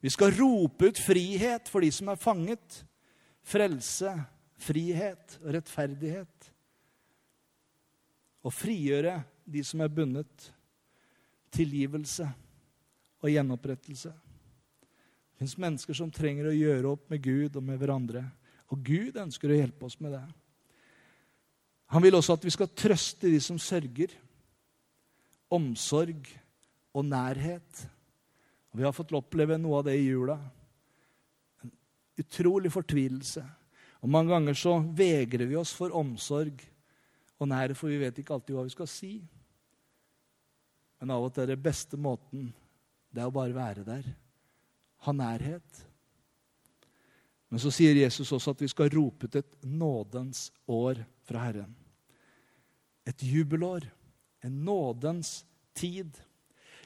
Vi 0.00 0.10
skal 0.12 0.34
rope 0.36 0.90
ut 0.90 0.98
frihet 1.00 1.68
for 1.68 1.84
de 1.84 1.90
som 1.92 2.10
er 2.12 2.20
fanget, 2.20 2.82
frelse, 3.46 4.12
frihet 4.60 5.38
og 5.42 5.54
rettferdighet. 5.56 6.50
Og 8.46 8.52
frigjøre 8.52 9.20
de 9.46 9.64
som 9.64 9.80
er 9.82 9.90
bundet, 9.90 10.52
tilgivelse 11.54 12.28
og 13.22 13.30
gjenopprettelse. 13.32 14.12
Det 15.36 15.44
fins 15.44 15.58
mennesker 15.60 15.92
som 15.92 16.08
trenger 16.08 16.46
å 16.48 16.56
gjøre 16.56 16.90
opp 16.94 17.10
med 17.12 17.20
Gud 17.20 17.58
og 17.60 17.64
med 17.66 17.76
hverandre. 17.76 18.22
Og 18.72 18.80
Gud 18.80 19.18
ønsker 19.20 19.52
å 19.52 19.58
hjelpe 19.58 19.84
oss 19.84 19.98
med 20.00 20.14
det. 20.16 20.22
Han 21.92 22.00
vil 22.00 22.16
også 22.16 22.38
at 22.38 22.46
vi 22.48 22.54
skal 22.54 22.72
trøste 22.72 23.28
de 23.28 23.36
som 23.44 23.58
sørger. 23.60 24.14
Omsorg 25.52 26.24
og 26.96 27.04
nærhet. 27.04 27.84
Og 28.72 28.80
vi 28.80 28.88
har 28.88 28.96
fått 28.96 29.12
oppleve 29.12 29.60
noe 29.60 29.82
av 29.82 29.86
det 29.90 29.98
i 30.00 30.08
jula. 30.08 30.40
En 31.60 31.76
utrolig 32.24 32.72
fortvilelse. 32.72 33.44
Og 34.00 34.16
mange 34.16 34.32
ganger 34.32 34.56
så 34.56 34.78
vegrer 34.80 35.52
vi 35.52 35.60
oss 35.60 35.76
for 35.76 35.92
omsorg 35.92 36.64
og 37.36 37.52
nærhet, 37.52 37.76
for 37.76 37.92
vi 37.92 38.00
vet 38.00 38.24
ikke 38.24 38.40
alltid 38.40 38.56
hva 38.56 38.64
vi 38.64 38.72
skal 38.72 38.88
si. 38.88 39.16
Men 40.96 41.12
av 41.12 41.28
og 41.28 41.36
til 41.36 41.44
er 41.44 41.52
det 41.52 41.60
beste 41.60 42.00
måten 42.00 42.54
det 43.12 43.20
er 43.20 43.28
å 43.28 43.36
bare 43.36 43.52
være 43.52 43.84
der 43.84 44.16
ha 45.06 45.14
nærhet. 45.14 45.82
Men 47.48 47.62
så 47.62 47.70
sier 47.70 47.96
Jesus 47.96 48.32
også 48.34 48.56
at 48.56 48.62
vi 48.64 48.70
skal 48.70 48.90
rope 48.92 49.28
ut 49.28 49.38
et 49.38 49.52
nådens 49.62 50.50
år 50.66 50.98
fra 51.26 51.44
Herren. 51.46 51.76
Et 53.06 53.22
jubelår. 53.22 53.86
En 54.44 54.64
nådens 54.66 55.44
tid. 55.74 56.10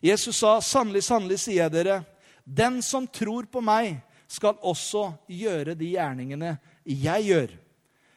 Jesus 0.02 0.36
sa, 0.36 0.60
'Sannelig, 0.60 1.02
sannelig, 1.04 1.38
sier 1.38 1.62
jeg 1.64 1.72
dere, 1.72 2.04
den 2.44 2.82
som 2.82 3.06
tror 3.06 3.44
på 3.52 3.60
meg, 3.60 4.00
skal 4.28 4.56
også 4.62 5.12
gjøre 5.28 5.74
de 5.74 5.90
gjerningene 5.96 6.58
jeg 6.84 7.24
gjør.' 7.24 7.58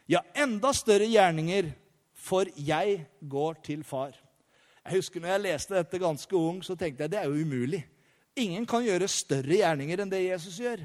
Ja, 0.07 0.19
enda 0.35 0.73
større 0.73 1.07
gjerninger, 1.07 1.71
for 2.13 2.45
jeg 2.55 3.05
går 3.29 3.53
til 3.63 3.83
far. 3.83 4.11
Jeg 4.85 4.99
husker 4.99 5.19
når 5.19 5.29
jeg 5.29 5.41
leste 5.41 5.75
dette 5.75 5.99
ganske 5.99 6.35
ung, 6.35 6.63
så 6.63 6.75
tenkte 6.75 7.03
jeg 7.03 7.11
det 7.11 7.19
er 7.19 7.31
jo 7.31 7.43
umulig. 7.43 7.85
Ingen 8.35 8.65
kan 8.65 8.85
gjøre 8.85 9.09
større 9.11 9.59
gjerninger 9.59 10.01
enn 10.01 10.11
det 10.11 10.23
Jesus 10.25 10.57
gjør. 10.61 10.81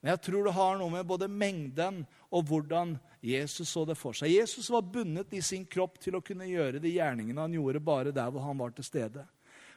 Men 0.00 0.12
jeg 0.12 0.22
tror 0.26 0.44
det 0.46 0.56
har 0.58 0.76
noe 0.78 0.92
med 0.92 1.06
både 1.08 1.28
mengden 1.28 2.02
og 2.30 2.44
hvordan 2.46 2.96
Jesus 3.24 3.70
så 3.72 3.86
det 3.88 3.96
for 3.98 4.14
seg. 4.14 4.34
Jesus 4.34 4.68
var 4.70 4.84
bundet 4.84 5.32
i 5.34 5.40
sin 5.42 5.64
kropp 5.66 5.96
til 6.02 6.18
å 6.18 6.22
kunne 6.24 6.46
gjøre 6.46 6.82
de 6.82 6.92
gjerningene 6.92 7.46
han 7.46 7.56
gjorde, 7.56 7.82
bare 7.82 8.12
der 8.14 8.28
hvor 8.30 8.44
han 8.44 8.60
var 8.60 8.76
til 8.76 8.86
stede. 8.86 9.24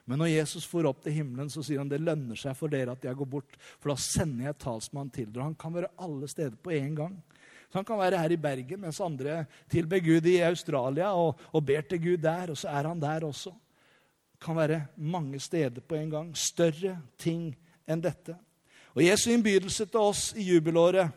Men 0.04 0.20
når 0.20 0.32
Jesus 0.32 0.66
får 0.68 0.88
opp 0.90 1.00
til 1.04 1.16
himmelen, 1.18 1.50
så 1.52 1.64
sier 1.64 1.80
han 1.80 1.90
det 1.90 2.00
lønner 2.02 2.38
seg 2.38 2.54
for 2.58 2.72
dere 2.72 2.94
at 2.96 3.04
jeg 3.06 3.16
går 3.16 3.28
bort, 3.32 3.56
for 3.78 3.92
da 3.92 3.96
sender 4.00 4.48
jeg 4.48 4.60
talsmann 4.62 5.10
til 5.14 5.28
dere. 5.30 5.48
Han 5.48 5.58
kan 5.58 5.74
være 5.76 5.92
alle 6.02 6.28
steder 6.30 6.56
på 6.60 6.72
én 6.76 6.94
gang. 6.98 7.16
Så 7.70 7.78
Han 7.78 7.86
kan 7.86 8.00
være 8.00 8.18
her 8.18 8.32
i 8.34 8.40
Bergen, 8.40 8.80
mens 8.82 9.00
andre 9.00 9.44
tilber 9.70 10.00
Gud 10.02 10.26
i 10.26 10.40
Australia 10.42 11.12
og, 11.14 11.38
og 11.54 11.64
ber 11.64 11.84
til 11.86 12.02
Gud 12.02 12.22
der, 12.22 12.50
og 12.50 12.58
så 12.58 12.68
er 12.68 12.88
han 12.90 13.00
der 13.00 13.26
også 13.26 13.52
kan 14.40 14.56
være 14.56 14.86
mange 14.96 15.40
steder 15.40 15.80
på 15.80 15.94
en 15.94 16.10
gang. 16.10 16.30
Større 16.36 16.96
ting 17.18 17.52
enn 17.88 18.02
dette. 18.02 18.36
Og 18.96 19.04
Jesu 19.04 19.30
innbydelse 19.30 19.86
til 19.86 20.00
oss 20.00 20.30
i 20.34 20.48
jubelåret 20.48 21.12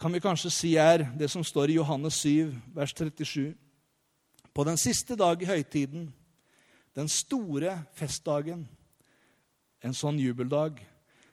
kan 0.00 0.12
vi 0.12 0.20
kanskje 0.20 0.50
si 0.52 0.74
er 0.80 1.06
det 1.16 1.30
som 1.32 1.44
står 1.44 1.70
i 1.70 1.78
Johannes 1.78 2.18
7, 2.20 2.52
vers 2.74 2.92
37. 2.94 3.54
På 4.54 4.64
den 4.66 4.78
siste 4.78 5.16
dag 5.16 5.42
i 5.42 5.48
høytiden, 5.48 6.08
den 6.94 7.08
store 7.10 7.78
festdagen, 7.96 8.66
en 9.82 9.96
sånn 9.96 10.18
jubeldag, 10.20 10.78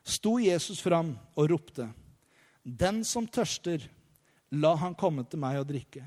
sto 0.04 0.38
Jesus 0.42 0.82
fram 0.82 1.14
og 1.36 1.52
ropte:" 1.52 1.90
Den 2.64 3.04
som 3.04 3.26
tørster, 3.28 3.82
la 4.52 4.76
han 4.76 4.96
komme 4.96 5.24
til 5.26 5.40
meg 5.40 5.60
og 5.60 5.68
drikke. 5.68 6.04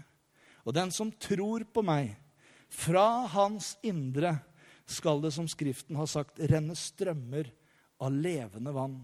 Og 0.64 0.74
den 0.74 0.90
som 0.90 1.10
tror 1.10 1.64
på 1.64 1.82
meg, 1.82 2.14
fra 2.74 3.24
hans 3.30 3.76
indre 3.87 4.37
skal 4.87 5.22
det, 5.22 5.32
som 5.32 5.48
Skriften 5.48 5.96
har 5.96 6.08
sagt, 6.10 6.40
renne 6.50 6.76
strømmer 6.76 7.48
av 8.02 8.12
levende 8.12 8.74
vann. 8.74 8.98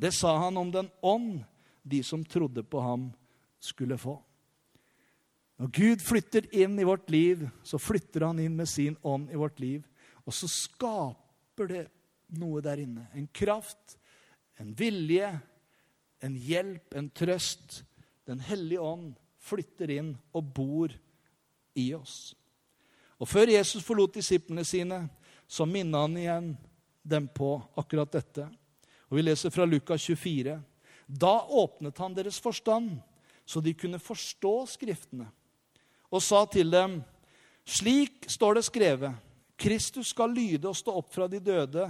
Det 0.00 0.12
sa 0.16 0.36
han 0.38 0.56
om 0.56 0.70
den 0.72 0.88
ånd 1.04 1.42
de 1.82 2.02
som 2.06 2.24
trodde 2.24 2.62
på 2.64 2.80
ham, 2.80 3.10
skulle 3.60 3.98
få. 4.00 4.14
Når 5.60 5.68
Gud 5.76 6.00
flytter 6.00 6.46
inn 6.56 6.78
i 6.80 6.86
vårt 6.88 7.10
liv, 7.12 7.42
så 7.62 7.76
flytter 7.76 8.24
han 8.24 8.38
inn 8.40 8.54
med 8.56 8.68
sin 8.68 8.96
ånd 9.04 9.28
i 9.28 9.36
vårt 9.36 9.60
liv. 9.60 9.84
Og 10.24 10.32
så 10.32 10.48
skaper 10.48 11.68
det 11.68 11.82
noe 12.40 12.62
der 12.64 12.80
inne. 12.80 13.10
En 13.12 13.28
kraft, 13.28 13.98
en 14.56 14.72
vilje, 14.76 15.28
en 16.24 16.36
hjelp, 16.36 16.94
en 16.96 17.10
trøst. 17.12 17.82
Den 18.24 18.40
hellige 18.40 18.80
ånd 18.80 19.12
flytter 19.40 19.92
inn 19.92 20.14
og 20.32 20.48
bor 20.56 20.96
i 21.76 21.90
oss. 21.96 22.32
Og 23.20 23.28
før 23.28 23.52
Jesus 23.52 23.84
forlot 23.84 24.16
disiplene 24.16 24.64
sine, 24.64 25.04
så 25.48 25.66
minnet 25.68 26.00
han 26.00 26.16
igjen 26.16 26.50
dem 27.02 27.28
på 27.28 27.58
akkurat 27.78 28.12
dette. 28.12 28.46
Og 29.10 29.18
Vi 29.18 29.24
leser 29.26 29.52
fra 29.52 29.66
Lukas 29.68 30.04
24. 30.06 30.56
Da 31.06 31.32
åpnet 31.44 31.98
han 31.98 32.14
deres 32.14 32.38
forstand, 32.40 32.96
så 33.44 33.60
de 33.60 33.74
kunne 33.74 33.98
forstå 33.98 34.54
Skriftene, 34.76 35.26
og 36.10 36.22
sa 36.22 36.44
til 36.46 36.70
dem, 36.70 37.00
slik 37.66 38.28
står 38.30 38.58
det 38.58 38.64
skrevet, 38.66 39.18
Kristus 39.60 40.10
skal 40.14 40.32
lyde 40.32 40.70
og 40.70 40.78
stå 40.78 40.94
opp 40.98 41.10
fra 41.12 41.26
de 41.30 41.40
døde, 41.42 41.88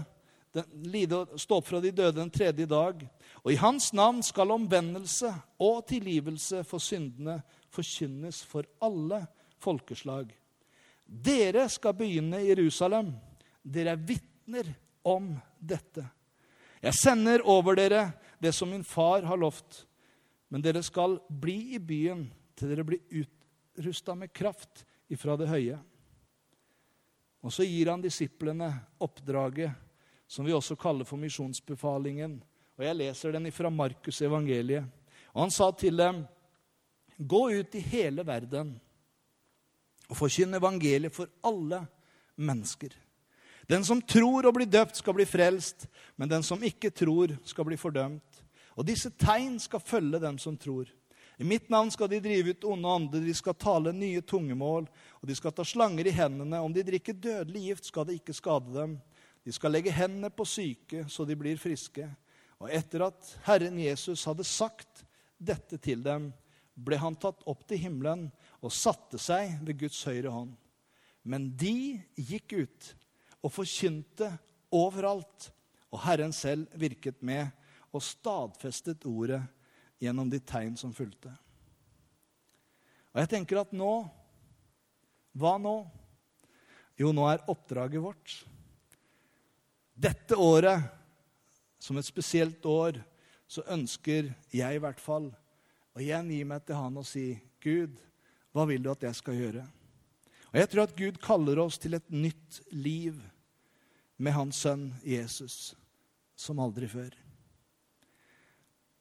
lide 0.83 1.23
stå 1.38 1.61
opp 1.61 1.69
fra 1.69 1.81
de 1.81 1.93
døde 1.95 2.16
den 2.16 2.33
tredje 2.33 2.66
dag, 2.66 3.05
og 3.45 3.53
i 3.53 3.61
hans 3.61 3.93
navn 3.97 4.23
skal 4.27 4.57
omvendelse 4.57 5.31
og 5.62 5.85
tilgivelse 5.88 6.64
for 6.66 6.83
syndene 6.83 7.38
forkynnes 7.71 8.43
for 8.49 8.66
alle 8.83 9.23
folkeslag. 9.62 10.33
Dere 11.11 11.66
skal 11.68 11.96
begynne 11.99 12.38
i 12.38 12.53
Jerusalem. 12.53 13.11
Dere 13.62 13.96
er 13.96 14.03
vitner 14.07 14.68
om 15.03 15.33
dette. 15.59 16.05
Jeg 16.81 16.94
sender 16.96 17.42
over 17.51 17.75
dere 17.77 18.05
det 18.40 18.53
som 18.55 18.70
min 18.70 18.87
far 18.87 19.27
har 19.27 19.40
lovt, 19.40 19.83
men 20.49 20.62
dere 20.62 20.83
skal 20.87 21.18
bli 21.29 21.75
i 21.75 21.81
byen 21.83 22.29
til 22.57 22.70
dere 22.70 22.87
blir 22.87 23.03
utrusta 23.20 24.14
med 24.14 24.33
kraft 24.33 24.85
ifra 25.11 25.35
det 25.37 25.51
høye. 25.51 25.79
Og 27.42 27.53
så 27.53 27.66
gir 27.66 27.90
han 27.90 28.05
disiplene 28.05 28.68
oppdraget 29.03 29.75
som 30.31 30.46
vi 30.46 30.55
også 30.55 30.77
kaller 30.79 31.09
for 31.09 31.18
misjonsbefalingen. 31.18 32.38
Og 32.79 32.85
Jeg 32.87 32.96
leser 32.96 33.35
den 33.35 33.49
ifra 33.51 33.70
Markus 33.70 34.20
evangeliet. 34.23 34.87
Og 35.35 35.42
Han 35.42 35.51
sa 35.51 35.70
til 35.73 35.96
dem, 35.96 36.23
gå 37.18 37.42
ut 37.51 37.75
i 37.75 37.83
hele 37.83 38.23
verden 38.27 38.77
og 40.11 40.18
forkynne 40.18 40.59
evangeliet 40.59 41.14
for 41.14 41.31
alle 41.46 41.85
mennesker. 42.37 42.92
Den 43.70 43.85
som 43.87 44.03
tror 44.03 44.49
og 44.49 44.57
blir 44.57 44.66
døpt, 44.66 44.99
skal 44.99 45.14
bli 45.14 45.27
frelst, 45.29 45.87
men 46.18 46.31
den 46.31 46.42
som 46.42 46.62
ikke 46.66 46.90
tror, 46.90 47.37
skal 47.46 47.68
bli 47.68 47.79
fordømt. 47.79 48.40
Og 48.75 48.87
disse 48.87 49.12
tegn 49.14 49.61
skal 49.62 49.83
følge 49.85 50.18
dem 50.23 50.40
som 50.42 50.57
tror. 50.59 50.90
I 51.40 51.46
mitt 51.46 51.70
navn 51.73 51.88
skal 51.94 52.11
de 52.11 52.18
drive 52.20 52.53
ut 52.53 52.64
onde 52.68 52.88
ånder, 52.88 53.23
de 53.25 53.35
skal 53.37 53.57
tale 53.57 53.94
nye 53.96 54.20
tungemål, 54.20 54.88
og 55.20 55.31
de 55.31 55.37
skal 55.38 55.55
ta 55.55 55.64
slanger 55.64 56.11
i 56.11 56.16
hendene. 56.16 56.59
Om 56.61 56.75
de 56.75 56.85
drikker 56.85 57.16
dødelig 57.16 57.62
gift, 57.68 57.87
skal 57.88 58.09
det 58.09 58.18
ikke 58.18 58.37
skade 58.37 58.75
dem. 58.75 58.99
De 59.46 59.55
skal 59.55 59.73
legge 59.73 59.94
hendene 59.94 60.29
på 60.35 60.44
syke, 60.44 61.07
så 61.09 61.25
de 61.25 61.38
blir 61.38 61.61
friske. 61.61 62.09
Og 62.61 62.68
etter 62.75 63.07
at 63.07 63.31
Herren 63.46 63.79
Jesus 63.81 64.27
hadde 64.29 64.44
sagt 64.44 65.07
dette 65.38 65.79
til 65.81 66.03
dem, 66.05 66.29
ble 66.77 66.99
han 67.01 67.16
tatt 67.16 67.40
opp 67.49 67.64
til 67.68 67.81
himmelen 67.87 68.29
og 68.61 68.73
satte 68.75 69.18
seg 69.20 69.57
ved 69.64 69.79
Guds 69.81 70.01
høyre 70.05 70.33
hånd. 70.33 70.53
Men 71.23 71.51
de 71.57 72.01
gikk 72.16 72.55
ut 72.61 72.90
og 73.40 73.53
forkynte 73.55 74.31
overalt, 74.75 75.51
og 75.90 76.05
Herren 76.05 76.33
selv 76.37 76.70
virket 76.79 77.18
med 77.27 77.51
og 77.90 78.05
stadfestet 78.05 79.05
ordet 79.09 79.40
gjennom 80.01 80.31
de 80.31 80.38
tegn 80.40 80.77
som 80.79 80.94
fulgte. 80.94 81.33
Og 83.11 83.23
jeg 83.25 83.33
tenker 83.33 83.64
at 83.64 83.75
nå 83.75 83.92
Hva 85.38 85.57
nå? 85.62 85.75
Jo, 86.99 87.12
nå 87.14 87.25
er 87.31 87.44
oppdraget 87.49 88.03
vårt. 88.03 88.33
Dette 89.94 90.37
året, 90.37 90.83
som 91.79 91.96
et 91.96 92.07
spesielt 92.09 92.66
år, 92.66 92.99
så 93.46 93.62
ønsker 93.73 94.33
jeg 94.53 94.77
i 94.77 94.83
hvert 94.83 95.01
fall 95.01 95.31
å 95.94 96.03
igjen 96.03 96.29
meg 96.51 96.66
til 96.66 96.77
Han 96.77 96.99
og 97.01 97.07
si, 97.07 97.38
Gud, 97.62 97.94
hva 98.54 98.66
vil 98.66 98.82
du 98.82 98.90
at 98.92 99.04
jeg 99.06 99.18
skal 99.18 99.38
gjøre? 99.38 99.64
Og 100.50 100.58
Jeg 100.58 100.70
tror 100.70 100.82
at 100.82 100.96
Gud 100.96 101.18
kaller 101.22 101.60
oss 101.62 101.78
til 101.78 101.94
et 101.94 102.10
nytt 102.10 102.60
liv 102.74 103.20
med 104.18 104.34
hans 104.34 104.58
sønn 104.64 104.90
Jesus 105.06 105.76
som 106.34 106.58
aldri 106.58 106.88
før. 106.90 107.12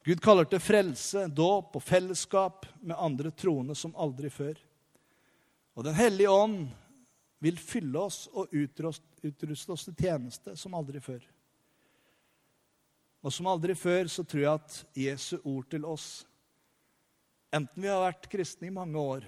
Gud 0.06 0.20
kaller 0.24 0.46
til 0.48 0.62
frelse, 0.62 1.26
dåp 1.28 1.74
og 1.76 1.84
fellesskap 1.84 2.64
med 2.80 2.96
andre 2.96 3.32
troende 3.36 3.74
som 3.76 3.96
aldri 4.00 4.30
før. 4.32 4.54
Og 5.76 5.84
Den 5.84 5.94
hellige 5.94 6.30
ånd 6.30 6.70
vil 7.40 7.58
fylle 7.58 7.98
oss 7.98 8.26
og 8.32 8.52
utruste 8.52 9.72
oss 9.72 9.84
til 9.88 9.96
tjeneste 9.96 10.56
som 10.56 10.74
aldri 10.76 11.02
før. 11.04 11.20
Og 13.20 13.32
som 13.32 13.48
aldri 13.50 13.74
før 13.76 14.08
så 14.08 14.24
tror 14.24 14.42
jeg 14.42 14.54
at 14.54 14.78
Jesu 14.96 15.36
ord 15.44 15.66
til 15.68 15.84
oss, 15.84 16.24
enten 17.52 17.82
vi 17.82 17.90
har 17.90 18.00
vært 18.06 18.28
kristne 18.32 18.70
i 18.70 18.74
mange 18.74 18.96
år, 18.96 19.26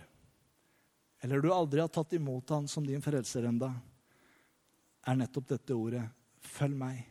eller 1.22 1.40
du 1.40 1.52
aldri 1.54 1.80
har 1.80 1.88
tatt 1.88 2.12
imot 2.12 2.50
han 2.50 2.68
som 2.68 2.86
din 2.86 3.02
frelser 3.02 3.46
enda, 3.46 3.70
er 5.06 5.18
nettopp 5.18 5.52
dette 5.54 5.74
ordet 5.74 6.02
følg 6.42 6.74
meg. 6.78 7.02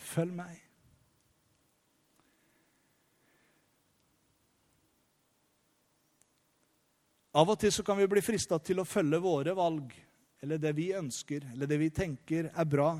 Følg 0.00 0.32
meg. 0.32 0.58
Av 7.36 7.46
og 7.52 7.60
til 7.60 7.70
så 7.70 7.84
kan 7.86 8.00
vi 8.00 8.08
bli 8.10 8.22
frista 8.24 8.58
til 8.58 8.80
å 8.82 8.88
følge 8.88 9.20
våre 9.22 9.52
valg, 9.54 9.92
eller 10.42 10.58
det 10.58 10.72
vi 10.74 10.88
ønsker, 10.96 11.44
eller 11.52 11.68
det 11.70 11.78
vi 11.78 11.90
tenker 11.94 12.48
er 12.48 12.66
bra. 12.66 12.94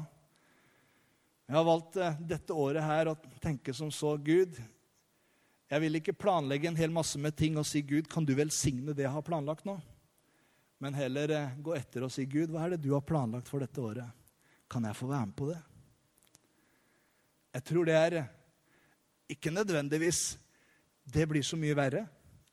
Jeg 1.49 1.57
har 1.57 1.67
valgt 1.67 1.97
eh, 1.99 2.21
dette 2.37 2.55
året 2.55 2.85
her 2.85 3.11
å 3.11 3.17
tenke 3.43 3.75
som 3.75 3.91
så 3.91 4.13
Gud, 4.23 4.61
jeg 5.71 5.83
vil 5.85 6.01
ikke 6.01 6.17
planlegge 6.19 6.67
en 6.67 6.79
hel 6.79 6.91
masse 6.91 7.19
med 7.23 7.37
ting 7.39 7.59
og 7.61 7.67
si 7.69 7.85
Gud, 7.87 8.09
kan 8.11 8.27
du 8.27 8.35
velsigne 8.35 8.95
det 8.95 9.05
jeg 9.05 9.15
har 9.15 9.27
planlagt 9.27 9.67
nå? 9.69 9.77
Men 10.83 10.97
heller 10.97 11.31
eh, 11.37 11.57
gå 11.63 11.77
etter 11.77 12.07
og 12.07 12.11
si 12.11 12.25
Gud, 12.27 12.51
hva 12.51 12.65
er 12.65 12.75
det 12.75 12.83
du 12.83 12.91
har 12.97 13.05
planlagt 13.07 13.51
for 13.51 13.63
dette 13.63 13.83
året? 13.85 14.09
Kan 14.71 14.87
jeg 14.89 14.99
få 14.99 15.11
være 15.11 15.29
med 15.29 15.37
på 15.39 15.51
det? 15.51 15.59
Jeg 17.55 17.67
tror 17.71 17.87
det 17.87 17.99
er 17.99 18.17
eh, 18.19 18.31
ikke 19.37 19.53
nødvendigvis 19.55 20.23
det 21.11 21.27
blir 21.31 21.47
så 21.47 21.59
mye 21.59 21.77
verre. 21.79 22.03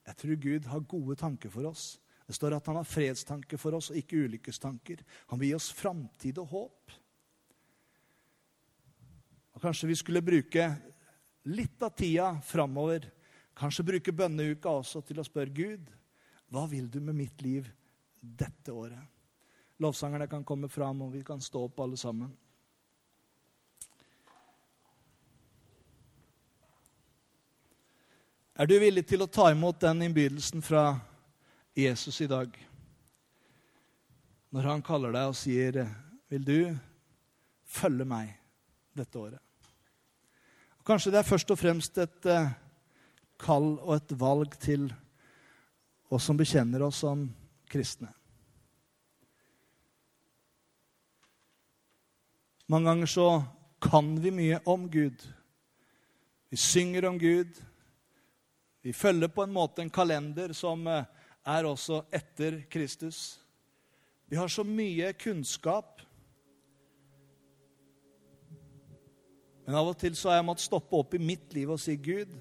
Jeg 0.08 0.20
tror 0.22 0.42
Gud 0.44 0.70
har 0.70 0.86
gode 0.94 1.18
tanker 1.18 1.50
for 1.54 1.70
oss. 1.70 1.96
Det 2.28 2.36
står 2.36 2.58
at 2.58 2.70
han 2.70 2.78
har 2.80 2.88
fredstanker 2.88 3.58
for 3.58 3.78
oss 3.78 3.90
og 3.92 3.98
ikke 3.98 4.28
ulykkestanker. 4.28 5.02
Han 5.32 5.40
vil 5.40 5.54
gi 5.54 5.58
oss 5.58 5.72
framtid 5.74 6.38
og 6.44 6.52
håp. 6.52 6.96
Og 9.58 9.64
Kanskje 9.64 9.90
vi 9.90 9.98
skulle 9.98 10.22
bruke 10.22 10.68
litt 11.48 11.84
av 11.84 11.96
tida 11.96 12.34
framover, 12.44 13.08
kanskje 13.58 13.86
bruke 13.88 14.14
bønneuka 14.14 14.72
også, 14.82 15.02
til 15.06 15.22
å 15.22 15.26
spørre 15.26 15.54
Gud 15.56 15.94
hva 16.52 16.64
vil 16.72 16.88
du 16.92 17.00
med 17.04 17.16
mitt 17.16 17.42
liv 17.44 17.68
dette 18.22 18.72
året? 18.72 19.04
Lovsangerne 19.84 20.30
kan 20.32 20.46
komme 20.48 20.70
fram, 20.72 21.02
og 21.06 21.12
vi 21.14 21.24
kan 21.26 21.42
stå 21.44 21.66
opp 21.68 21.82
alle 21.84 22.00
sammen. 22.00 22.32
Er 28.58 28.66
du 28.66 28.74
villig 28.82 29.04
til 29.06 29.22
å 29.22 29.30
ta 29.30 29.52
imot 29.54 29.78
den 29.84 30.08
innbydelsen 30.08 30.64
fra 30.66 30.96
Jesus 31.78 32.24
i 32.26 32.30
dag? 32.32 32.56
Når 34.50 34.72
han 34.72 34.82
kaller 34.82 35.14
deg 35.14 35.30
og 35.30 35.36
sier, 35.38 35.86
'Vil 36.28 36.44
du 36.44 36.78
følge 37.64 38.06
meg 38.06 38.34
dette 38.96 39.20
året?' 39.20 39.47
Kanskje 40.88 41.12
det 41.12 41.20
er 41.20 41.28
først 41.28 41.50
og 41.52 41.58
fremst 41.60 41.98
et 42.00 42.28
eh, 42.32 42.52
kall 43.44 43.74
og 43.76 43.98
et 43.98 44.14
valg 44.16 44.54
til 44.64 44.86
oss 46.08 46.30
som 46.30 46.38
bekjenner 46.40 46.86
oss 46.86 47.02
som 47.04 47.26
kristne. 47.68 48.08
Mange 52.72 52.88
ganger 52.88 53.12
så 53.12 53.28
kan 53.84 54.14
vi 54.24 54.32
mye 54.32 54.62
om 54.64 54.88
Gud. 54.88 55.28
Vi 56.48 56.58
synger 56.58 57.10
om 57.12 57.20
Gud. 57.20 57.60
Vi 58.82 58.96
følger 58.96 59.28
på 59.28 59.44
en 59.44 59.56
måte 59.60 59.84
en 59.84 59.92
kalender 59.92 60.56
som 60.56 60.88
eh, 60.88 61.04
er 61.44 61.68
også 61.68 62.06
etter 62.16 62.62
Kristus. 62.72 63.42
Vi 64.32 64.40
har 64.40 64.48
så 64.48 64.64
mye 64.64 65.12
kunnskap 65.20 66.07
Men 69.68 69.76
av 69.76 69.90
og 69.92 69.98
til 70.00 70.16
så 70.16 70.32
har 70.32 70.40
jeg 70.40 70.48
måttet 70.48 70.64
stoppe 70.70 70.96
opp 70.96 71.16
i 71.18 71.20
mitt 71.20 71.52
liv 71.52 71.74
og 71.74 71.82
si, 71.84 71.98
Gud, 72.00 72.32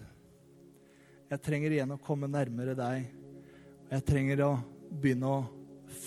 jeg 1.27 1.43
trenger 1.43 1.75
igjen 1.75 1.95
å 1.97 1.99
komme 1.99 2.29
nærmere 2.31 2.77
deg. 2.79 3.09
Jeg 3.91 4.05
trenger 4.07 4.45
å 4.47 4.53
begynne 4.93 5.33
å 5.33 5.41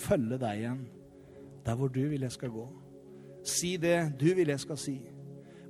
følge 0.00 0.38
deg 0.40 0.62
igjen 0.62 0.80
der 1.66 1.76
hvor 1.76 1.92
du 1.92 2.00
vil 2.08 2.24
jeg 2.24 2.32
skal 2.32 2.54
gå. 2.54 2.64
Si 3.44 3.74
det 3.80 3.98
du 4.20 4.30
vil 4.36 4.48
jeg 4.52 4.62
skal 4.64 4.80
si. 4.80 4.96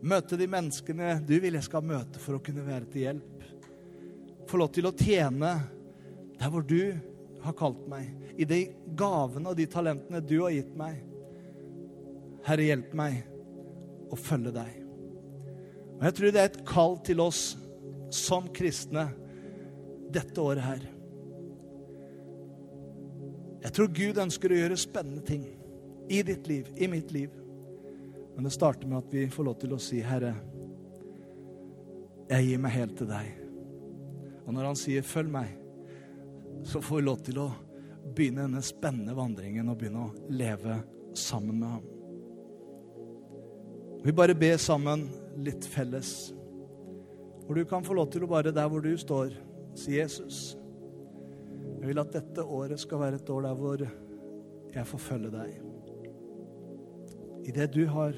Møte 0.06 0.38
de 0.38 0.46
menneskene 0.50 1.16
du 1.26 1.34
vil 1.42 1.58
jeg 1.58 1.66
skal 1.66 1.82
møte 1.86 2.22
for 2.22 2.38
å 2.38 2.42
kunne 2.46 2.64
være 2.66 2.86
til 2.92 3.08
hjelp. 3.08 3.46
Få 4.50 4.60
lov 4.62 4.70
til 4.74 4.86
å 4.86 4.94
tjene 4.96 5.54
der 6.38 6.52
hvor 6.52 6.62
du 6.66 6.94
har 7.42 7.56
kalt 7.58 7.82
meg. 7.90 8.06
I 8.38 8.46
de 8.46 8.60
gavene 8.94 9.50
og 9.50 9.58
de 9.58 9.66
talentene 9.70 10.22
du 10.22 10.38
har 10.44 10.54
gitt 10.54 10.72
meg. 10.78 11.02
Herre, 12.46 12.70
hjelp 12.70 12.94
meg 12.96 13.24
å 14.10 14.18
følge 14.18 14.54
deg. 14.54 14.79
Og 16.00 16.06
Jeg 16.08 16.14
tror 16.16 16.32
det 16.32 16.40
er 16.40 16.48
et 16.48 16.62
kall 16.64 16.94
til 17.04 17.20
oss 17.20 17.42
som 18.10 18.48
kristne 18.56 19.04
dette 20.10 20.40
året 20.40 20.64
her. 20.64 20.86
Jeg 23.60 23.74
tror 23.76 23.92
Gud 23.92 24.20
ønsker 24.22 24.54
å 24.54 24.62
gjøre 24.62 24.80
spennende 24.80 25.20
ting 25.28 25.44
i 26.10 26.22
ditt 26.24 26.48
liv, 26.48 26.72
i 26.80 26.88
mitt 26.88 27.12
liv. 27.12 27.36
Men 28.32 28.48
det 28.48 28.54
starter 28.56 28.88
med 28.88 29.02
at 29.02 29.12
vi 29.12 29.26
får 29.28 29.44
lov 29.44 29.58
til 29.60 29.74
å 29.76 29.78
si, 29.78 30.00
'Herre, 30.00 30.34
jeg 32.30 32.46
gir 32.46 32.58
meg 32.58 32.72
helt 32.72 32.96
til 32.96 33.06
deg'. 33.06 33.36
Og 34.46 34.54
når 34.54 34.64
han 34.64 34.76
sier 34.76 35.02
'følg 35.02 35.30
meg', 35.30 35.58
så 36.64 36.80
får 36.80 36.96
vi 36.96 37.02
lov 37.02 37.18
til 37.18 37.38
å 37.38 37.50
begynne 38.14 38.42
denne 38.42 38.62
spennende 38.62 39.14
vandringen 39.14 39.68
og 39.68 39.78
begynne 39.78 40.06
å 40.06 40.14
leve 40.30 40.82
sammen 41.14 41.60
med 41.60 41.68
ham. 41.68 41.82
Vi 44.04 44.12
bare 44.12 44.34
ber 44.34 44.56
sammen 44.56 45.10
litt 45.36 45.66
felles. 45.66 46.32
Hvor 47.46 47.58
du 47.58 47.64
kan 47.68 47.84
få 47.84 47.96
lov 47.98 48.10
til 48.12 48.24
å 48.24 48.30
bare 48.30 48.52
der 48.54 48.68
hvor 48.70 48.82
du 48.84 48.92
står, 48.98 49.34
si 49.78 49.96
Jesus. 49.96 50.56
Jeg 51.80 51.88
vil 51.88 52.02
at 52.02 52.12
dette 52.14 52.44
året 52.44 52.80
skal 52.82 53.02
være 53.02 53.20
et 53.20 53.30
år 53.32 53.46
der 53.46 53.58
hvor 53.58 53.84
jeg 54.70 54.86
får 54.92 55.02
følge 55.02 55.32
deg. 55.34 55.54
I 57.48 57.54
det 57.56 57.70
du 57.74 57.84
har 57.90 58.16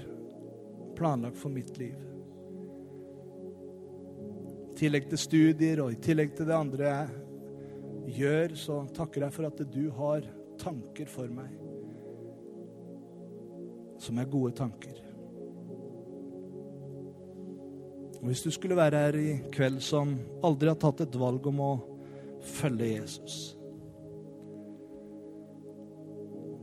planlagt 0.98 1.38
for 1.40 1.52
mitt 1.52 1.76
liv. 1.80 1.96
I 4.72 4.76
tillegg 4.82 5.08
til 5.12 5.20
studier 5.20 5.84
og 5.84 5.92
i 5.94 6.00
tillegg 6.02 6.34
til 6.36 6.48
det 6.48 6.56
andre 6.56 6.92
jeg 6.92 8.16
gjør, 8.18 8.56
så 8.58 8.82
takker 8.96 9.26
jeg 9.26 9.36
for 9.36 9.48
at 9.48 9.62
du 9.72 9.84
har 9.94 10.26
tanker 10.60 11.08
for 11.10 11.30
meg 11.32 11.62
som 14.02 14.18
er 14.18 14.26
gode 14.26 14.50
tanker. 14.58 15.11
Og 18.22 18.28
Hvis 18.30 18.42
du 18.42 18.50
skulle 18.54 18.76
være 18.78 18.98
her 18.98 19.18
i 19.18 19.30
kveld 19.52 19.80
som 19.82 20.14
aldri 20.46 20.70
har 20.70 20.78
tatt 20.78 21.00
et 21.02 21.18
valg 21.18 21.46
om 21.50 21.60
å 21.60 21.72
følge 22.42 22.92
Jesus 22.94 23.56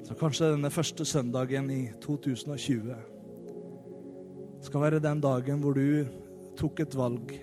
Så 0.07 0.15
kanskje 0.17 0.53
denne 0.55 0.71
første 0.73 1.05
søndagen 1.05 1.67
i 1.69 1.83
2020 2.01 2.95
skal 4.65 4.81
være 4.81 4.99
den 5.03 5.21
dagen 5.21 5.61
hvor 5.63 5.77
du 5.77 6.07
tok 6.57 6.79
et 6.83 6.95
valg 6.97 7.35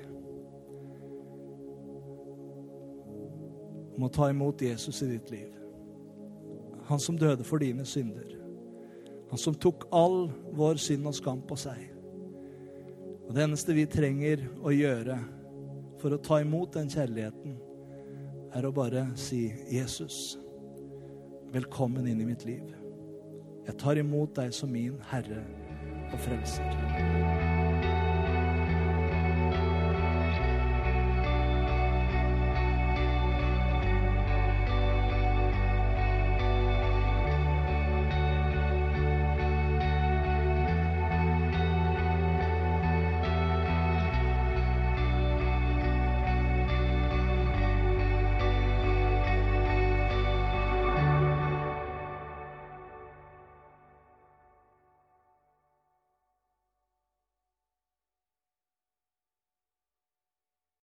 om 3.97 4.05
å 4.05 4.11
ta 4.13 4.29
imot 4.33 4.61
Jesus 4.67 4.99
i 5.07 5.09
ditt 5.15 5.31
liv. 5.33 5.53
Han 6.91 7.01
som 7.01 7.17
døde 7.19 7.47
for 7.47 7.63
dine 7.63 7.87
synder. 7.89 8.35
Han 9.31 9.41
som 9.41 9.57
tok 9.57 9.87
all 9.95 10.27
vår 10.59 10.83
synd 10.83 11.09
og 11.09 11.17
skam 11.17 11.41
på 11.49 11.57
seg. 11.59 11.96
Og 13.27 13.35
det 13.35 13.43
eneste 13.43 13.75
vi 13.75 13.87
trenger 13.91 14.45
å 14.63 14.75
gjøre 14.75 15.19
for 16.01 16.15
å 16.15 16.21
ta 16.23 16.39
imot 16.43 16.77
den 16.77 16.91
kjærligheten, 16.93 17.57
er 18.57 18.65
å 18.65 18.73
bare 18.73 19.09
si, 19.19 19.51
'Jesus, 19.69 20.39
velkommen 21.53 22.07
inn 22.07 22.21
i 22.21 22.29
mitt 22.29 22.47
liv. 22.47 22.73
Jeg 23.67 23.79
tar 23.79 23.99
imot 23.99 24.35
deg 24.39 24.55
som 24.55 24.71
min 24.73 25.01
Herre 25.11 25.43
og 26.13 26.19
Frelser.' 26.23 27.56